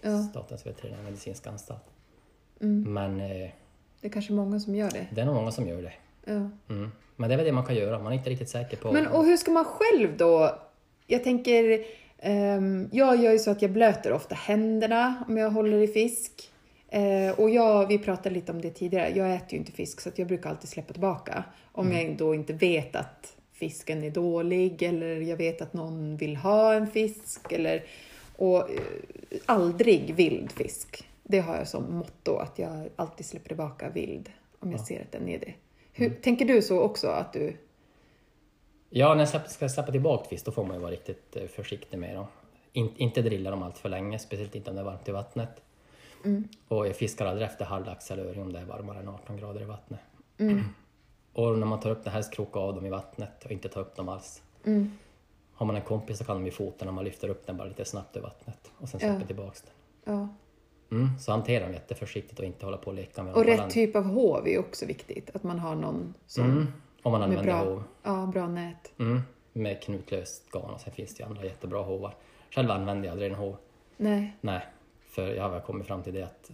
[0.00, 1.84] Ja, Statens veterinärmedicinska anstalt.
[2.60, 2.92] mm.
[2.94, 3.50] Men eh,
[4.00, 5.06] Det är kanske många som gör det.
[5.12, 5.92] det är nog många som gör det.
[6.26, 6.50] Ja.
[6.74, 6.90] Mm.
[7.16, 8.92] Men det är väl det man kan göra, man är inte riktigt säker på...
[8.92, 10.58] Men och hur ska man själv då?
[11.06, 11.84] Jag tänker,
[12.18, 16.50] ehm, jag gör ju så att jag blöter ofta händerna om jag håller i fisk.
[16.88, 20.10] Eh, och jag, vi pratade lite om det tidigare, jag äter ju inte fisk så
[20.16, 21.44] jag brukar alltid släppa tillbaka.
[21.72, 26.36] Om jag då inte vet att fisken är dålig eller jag vet att någon vill
[26.36, 27.84] ha en fisk eller
[28.36, 28.76] och eh,
[29.46, 31.08] aldrig vild fisk.
[31.22, 34.84] Det har jag som motto att jag alltid släpper tillbaka vild om jag Ja.
[34.84, 35.54] ser att den är det.
[35.96, 37.56] Hur, Tänker du så också att du
[38.90, 41.98] Ja, när jag ska släppa tillbaka fisk då får man ju vara riktigt eh, försiktig
[41.98, 42.26] med dem.
[42.72, 45.62] In, inte drilla dem allt för länge, speciellt inte om det är varmt i vattnet.
[46.24, 46.48] Mm.
[46.68, 49.62] Och jag fiskar aldrig efter halvlax eller öring om det är varmare än 18 grader
[49.62, 50.00] i vattnet.
[50.38, 50.64] Mm.
[51.32, 53.80] Och när man tar upp det här, kroka av dem i vattnet och inte ta
[53.80, 54.42] upp dem alls.
[54.64, 54.92] Mm.
[55.52, 57.68] Har man en kompis så kan de ju foten om man lyfter upp den bara
[57.68, 59.08] lite snabbt ur vattnet och sen Ja.
[59.08, 60.14] släpper tillbaks den.
[60.14, 60.28] Ja.
[60.90, 63.40] Mm, så hantera dem jätteförsiktigt och inte hålla på och leka med dem.
[63.40, 65.30] Och rätt typ av hov är också viktigt.
[65.34, 66.66] Att man har någon som Mm,
[67.02, 67.82] om man använder bra, hov.
[68.02, 68.92] ja, bra nät.
[68.98, 69.20] Mm,
[69.52, 72.14] med knutlöst garn och sen finns det ju andra jättebra hovar.
[72.50, 73.56] Själv använder jag aldrig en hov.
[73.96, 74.36] Nej.
[74.40, 74.66] Nej,
[75.08, 76.50] för jag har kommit fram till det att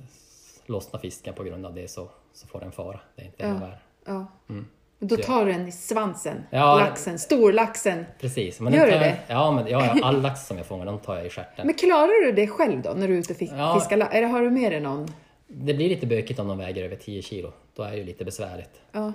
[0.66, 3.00] lossna fisken på grund av det så, så får den fara.
[3.16, 3.52] Det är inte Ja.
[3.54, 3.78] världen.
[4.04, 4.26] Ja.
[4.48, 4.66] Mm.
[5.04, 6.44] Då tar du den i svansen.
[6.50, 6.78] Ja.
[6.78, 8.06] Laxen, storlaxen.
[8.20, 8.60] Precis.
[8.60, 9.18] Men Gör den du det?
[9.26, 11.66] Ja, men ja, all lax som jag fångar de tar jag i stjärten.
[11.66, 13.74] Men klarar du det själv då när du är ute och Ja.
[13.80, 14.14] fiskar lax?
[14.14, 15.08] Eller har du med dig någon?
[15.46, 17.52] Det blir lite bökigt om de väger över 10 kilo.
[17.74, 18.80] Då är det ju lite besvärligt.
[18.92, 19.12] Ja.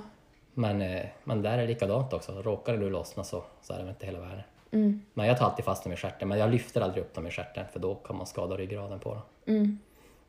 [0.54, 2.32] Men, eh, men där är det likadant också.
[2.32, 4.44] Råkar nu lossna så, så är det inte hela världen.
[4.72, 5.02] Mm.
[5.14, 6.28] Men jag tar alltid fast dem i stjärten.
[6.28, 9.10] Men jag lyfter aldrig upp dem i stjärten för då kan man skada ryggraden på
[9.14, 9.22] dem.
[9.56, 9.80] Mm.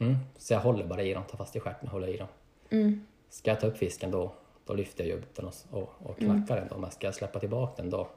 [0.01, 0.17] Mm.
[0.39, 2.29] Så jag håller bara i dem, tar fast i stjärten och håller i dem.
[2.71, 3.07] Mm.
[3.31, 4.33] Ska jag ta upp fisken då,
[4.69, 6.69] då lyfter jag ju upp den och, och, och knackar den.
[6.71, 6.79] Då.
[6.79, 8.09] Men ska jag släppa tillbaka den då,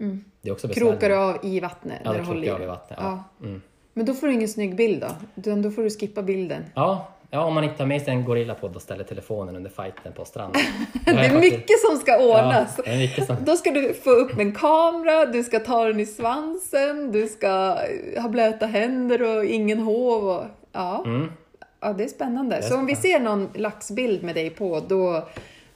[0.00, 0.24] Mm.
[0.42, 0.68] det är också.
[0.68, 2.00] Krokar du av i vattnet?
[2.04, 2.98] Ja, då krokar jag av i vattnet.
[3.02, 3.24] Ja.
[3.42, 3.62] Mm.
[3.92, 5.06] Men då får du ingen snygg bild då?
[5.36, 6.64] Utan Då får du skippa bilden.
[6.74, 10.12] Ja, ja, om man inte tar med sig en gorillapodd och ställer telefonen under fighten
[10.12, 10.62] på stranden.
[11.04, 12.80] Det är mycket som ska ordnas.
[12.86, 13.36] Ja, det som...
[13.44, 17.78] Då ska du få upp en kamera, du ska ta den i svansen, du ska
[18.20, 20.28] ha blöta händer och ingen hov.
[20.28, 21.02] Och, ja.
[21.06, 21.32] Mm.
[21.80, 22.56] ja, det är spännande.
[22.56, 23.18] är Så om vi spännande.
[23.18, 25.28] ser någon laxbild med dig på, då,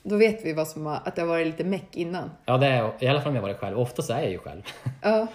[0.09, 2.31] då vet vi vad som har, att det har varit lite meck innan.
[2.45, 3.79] Ja, det är, i alla fall om jag varit själv.
[3.79, 4.63] Ofta så är jag ju själv.
[5.03, 5.27] Ja,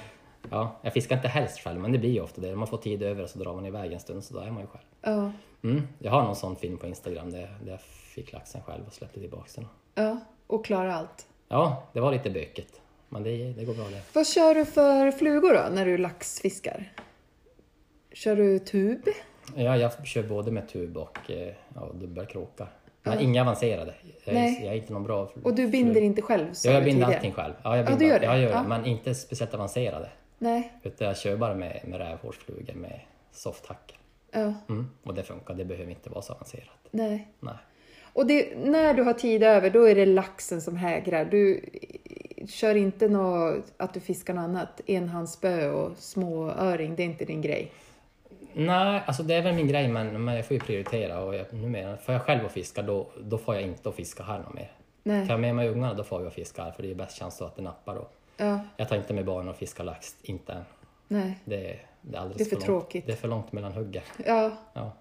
[0.51, 2.53] Ja, jag fiskar inte helst själv, men det blir ju ofta det.
[2.53, 4.61] Om man får tid över så drar man iväg en stund, så då är man
[4.61, 4.83] ju själv.
[5.01, 5.31] ja,
[5.69, 5.87] Mm.
[5.99, 9.19] Jag har någon sån film på Instagram där, där jag fick laxen själv och släppte
[9.19, 9.65] tillbaka den.
[9.95, 10.17] ja.
[10.47, 11.27] Och klara allt.
[11.47, 12.81] Ja, det var lite bökigt.
[13.09, 14.01] Men det, det går bra det.
[14.13, 16.93] Vad kör du för flugor då, när du laxfiskar?
[18.13, 19.01] Kör du tub?
[19.55, 22.67] Ja, jag kör både med tub och eh, ja, dubbelkrokar.
[23.03, 23.19] Ja.
[23.19, 23.93] inga avancerade.
[24.25, 25.31] Jag är, jag är inte någon bra...
[25.43, 27.15] Och du binder inte själv, Ja, jag binder tidigare.
[27.15, 27.53] allting själv.
[27.63, 28.25] Ja, jag Ja, binder, du gör det?
[28.25, 28.61] Jag gör Ja.
[28.61, 30.09] det, men inte speciellt avancerade.
[30.37, 32.99] Nej, Utan jag kör bara med, med rävhårsflugor med
[33.31, 33.99] softhack.
[34.31, 34.89] ja, Mm.
[35.03, 36.69] Och det funkar, det behöver inte vara så avancerat.
[36.91, 37.27] nej.
[37.39, 37.53] Nej.
[38.15, 41.25] Och det, när du har tid över, då är det laxen som hägrar.
[41.25, 41.61] Du
[42.47, 47.41] kör inte något, att du fiskar något annat, enhandsspö och småöring, det är inte din
[47.41, 47.71] grej.
[48.53, 51.53] Nej, alltså det är väl min grej men, men jag får ju prioritera och jag,
[51.53, 54.53] numera, får jag själv att fiska då, då får jag inte att fiska här något
[54.53, 54.71] mer.
[55.03, 55.27] Nej.
[55.27, 57.19] Tar jag med mig ungarna då får jag att fiska här för det är bäst
[57.19, 58.07] chans att det nappar då.
[58.37, 60.63] Ja, Jag tar inte med barnen och fiskar lax, inte än.
[61.07, 61.39] nej.
[61.45, 62.65] Det, är- det är alldeles Det är för långt.
[62.65, 63.05] tråkigt.
[63.05, 64.03] Det är för långt mellan huggen.
[64.25, 64.51] Ja.
[64.73, 64.91] Ja.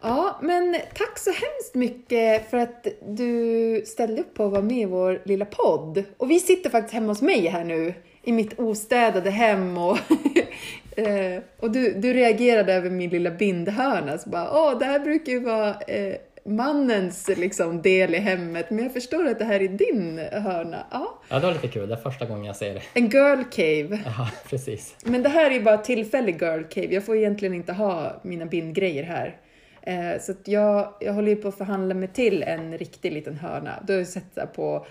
[0.00, 4.78] ja, men tack så hemskt mycket för att du ställde upp på att vara med
[4.78, 6.04] i vår lilla podd.
[6.16, 9.98] Och vi sitter faktiskt hemma hos mig här nu, i mitt ostädade hem och
[10.98, 15.32] Eh, och du, du reagerade över min lilla bindhörna, så bara åh, det här brukar
[15.32, 19.68] ju vara eh, mannens liksom, del i hemmet, men jag förstår att det här är
[19.68, 20.86] din hörna.
[20.90, 21.18] Ja.
[21.28, 21.88] Ja, det var lite kul.
[21.88, 22.82] Det är första gången jag ser det.
[22.94, 24.00] En girl cave.
[24.04, 24.96] Ja, precis.
[25.04, 26.94] Men det här är bara tillfällig girl cave.
[26.94, 29.36] Jag får egentligen inte ha mina bindgrejer här.
[29.82, 33.84] Eh, så jag, jag håller ju på att förhandla mig till en riktig liten hörna.
[33.86, 34.86] Då har sett så på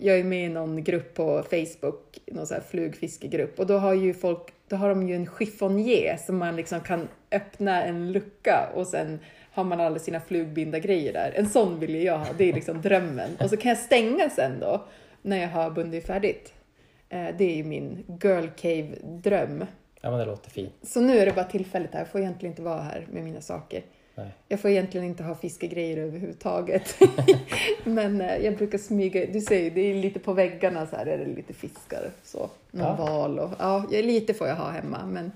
[0.00, 3.94] jag är med i någon grupp på Facebook, någon sån här flugfiskegrupp, och då har
[3.94, 8.70] ju folk, då har de ju en chiffonier som man liksom kan öppna en lucka
[8.74, 9.18] och sen
[9.52, 11.32] har man alla sina flugbindargrejer där.
[11.36, 13.30] En sån vill ju jag ha, det är liksom drömmen.
[13.40, 14.84] Och så kan jag stänga sen då,
[15.22, 16.52] när jag har bundit färdigt.
[17.08, 19.64] Eh, det är ju min girl cave-dröm.
[20.00, 20.72] Ja, men det låter fint.
[20.82, 23.40] Så nu är det bara tillfälligt här, jag får egentligen inte vara här med mina
[23.40, 23.82] saker.
[24.18, 24.34] Nej.
[24.48, 26.94] Jag får egentligen inte ha fiskegrejer överhuvudtaget.
[27.84, 31.06] Men eh, jag brukar smyga, du ser ju, det är lite på väggarna så här,
[31.06, 32.50] är det lite fiskar så.
[32.70, 32.94] Någon Ja.
[32.96, 35.06] val och, ja, jag- lite får jag ha hemma.
[35.06, 35.32] Men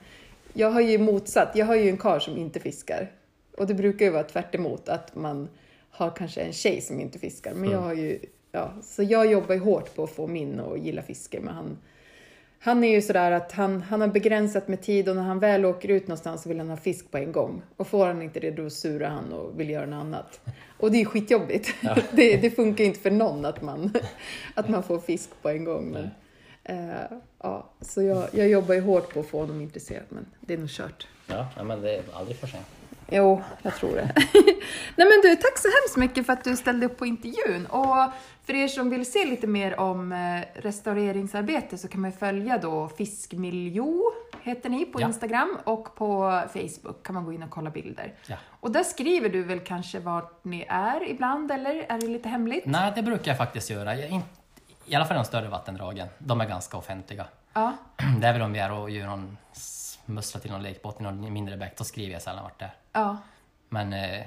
[0.52, 3.10] jag har ju motsatt, jag har ju en karl som inte fiskar.
[3.58, 5.48] Och det brukar ju vara tvärt emot att man
[5.90, 7.54] har kanske en tjej som inte fiskar.
[7.54, 7.84] Men jag Mm.
[7.84, 8.18] har ju,
[8.52, 11.40] ja, så jag jobbar ju hårt på att få min att gilla fiske.
[11.40, 11.78] Men han,
[12.64, 15.64] han är ju sådär att han, han har begränsat med tid och när han väl
[15.64, 17.62] åker ut någonstans så vill han ha fisk på en gång.
[17.76, 20.40] Och får han inte det då surar han och vill göra något annat.
[20.78, 21.74] Och det är skitjobbigt.
[21.80, 21.96] Ja.
[22.12, 23.92] Det, det funkar inte för någon att man,
[24.54, 25.90] att man får fisk på en gång.
[25.90, 26.10] Men,
[26.64, 30.54] eh, ja, så jag, jag jobbar ju hårt på att få honom intresserad men det
[30.54, 31.06] är nog kört.
[31.26, 32.66] Ja, men det är aldrig för sent.
[33.14, 34.10] Jo, jag tror det.
[34.96, 37.66] Nej men du, tack så hemskt mycket för att du ställde upp på intervjun.
[37.66, 38.10] Och
[38.44, 42.88] för er som vill se lite mer om eh, restaureringsarbete så kan man följa då
[42.88, 44.02] Fiskmiljo,
[44.42, 45.06] heter ni på Ja.
[45.06, 48.14] Instagram och på Facebook kan man gå in och kolla bilder.
[48.26, 48.36] Ja.
[48.60, 52.66] Och där skriver du väl kanske vart ni är ibland eller är det lite hemligt?
[52.66, 53.96] Nej, det brukar jag faktiskt göra.
[53.96, 54.22] Jag, in,
[54.86, 56.08] I alla fall de större vattendragen.
[56.18, 57.26] De är ganska offentliga.
[57.52, 57.72] Ja,
[58.20, 59.36] Det är väl om vi är och gör någon
[60.06, 62.72] smussla till någon lekbåt i någon mindre bäck, då skriver jag sällan vart det är.
[62.92, 63.16] ja,
[63.68, 64.24] Men, eh,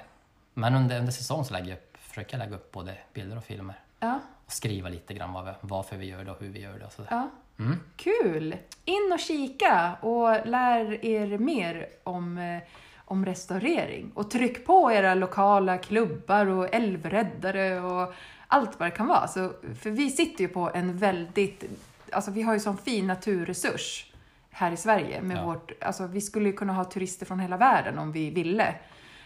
[0.54, 3.44] men under, under säsong så lägger jag upp, försöker jag lägga upp både bilder och
[3.44, 3.76] filmer.
[4.00, 6.80] ja, Och skriva lite grann vad vi, varför vi gör det och hur vi gör
[6.80, 7.10] det och sådär.
[7.12, 7.30] ja.
[7.60, 7.80] Mm.
[7.96, 8.56] Kul!
[8.86, 12.62] In och kika och lär er mer om, eh,
[12.98, 14.12] om restaurering.
[14.16, 18.14] Och tryck på era lokala klubbar och älvräddare och
[18.48, 19.28] allt vad det kan vara.
[19.28, 19.52] Så,
[19.82, 21.64] för vi sitter ju på en väldigt,
[22.12, 24.12] alltså vi har ju sån fin naturresurs
[24.58, 25.22] här i Sverige.
[25.22, 25.46] Med Ja.
[25.46, 28.76] vårt, alltså vi skulle ju kunna ha turister från hela världen om vi ville.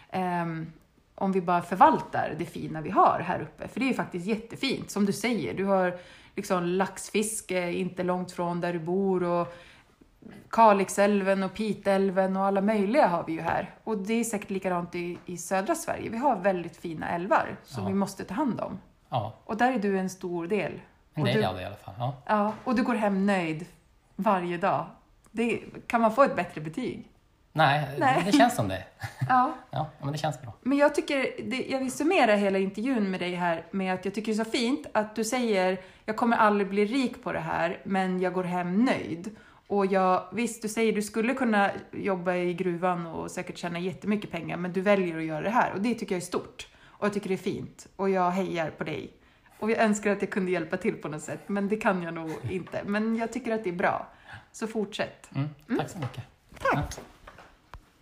[0.10, 0.72] Ehm,
[1.16, 3.68] om vi bara förvaltar det fina vi har här uppe.
[3.68, 4.92] För det är ju faktiskt jättefint.
[4.92, 5.98] Som du säger, du har
[6.36, 9.56] liksom laxfiske inte långt från där du bor och
[10.50, 13.76] Kalixälven och Piteälven och alla möjliga har vi ju här.
[13.84, 16.10] Och det är säkert likadant i, i södra Sverige.
[16.10, 17.88] Vi har väldigt fina älvar som Ja.
[17.90, 18.80] vi måste ta hand om.
[19.10, 20.72] Ja, Och där är du en stor del.
[21.14, 21.94] en del av det i alla fall.
[21.98, 22.14] Ja.
[22.26, 23.66] Ja, och du går hem nöjd
[24.16, 24.86] varje dag.
[25.40, 27.12] Det, kan man få ett bättre betyg?
[27.54, 28.24] Nej, Nej.
[28.26, 28.84] Det, känns som det.
[29.30, 29.56] Ja.
[29.72, 30.54] Ja, men det känns bra.
[30.62, 34.14] Men jag tycker, det, jag vill summera hela intervjun med dig här med att jag
[34.14, 37.40] tycker det är så fint att du säger jag kommer aldrig bli rik på det
[37.40, 39.36] här, men jag går hem nöjd.
[39.68, 44.32] Och jag, visst, du säger du skulle kunna jobba i gruvan och säkert tjäna jättemycket
[44.32, 46.68] pengar, men du väljer att göra det här och det tycker jag är stort.
[46.86, 49.14] Och jag tycker det är fint och jag hejar på dig.
[49.60, 52.14] Och jag önskar att jag kunde hjälpa till på något sätt, men det kan jag
[52.14, 52.82] nog inte.
[52.86, 54.08] Men jag tycker att det är bra.
[54.52, 55.30] Så fortsätt.
[55.36, 55.50] Mm.
[55.78, 56.24] Tack så mycket.
[56.60, 57.00] Tack!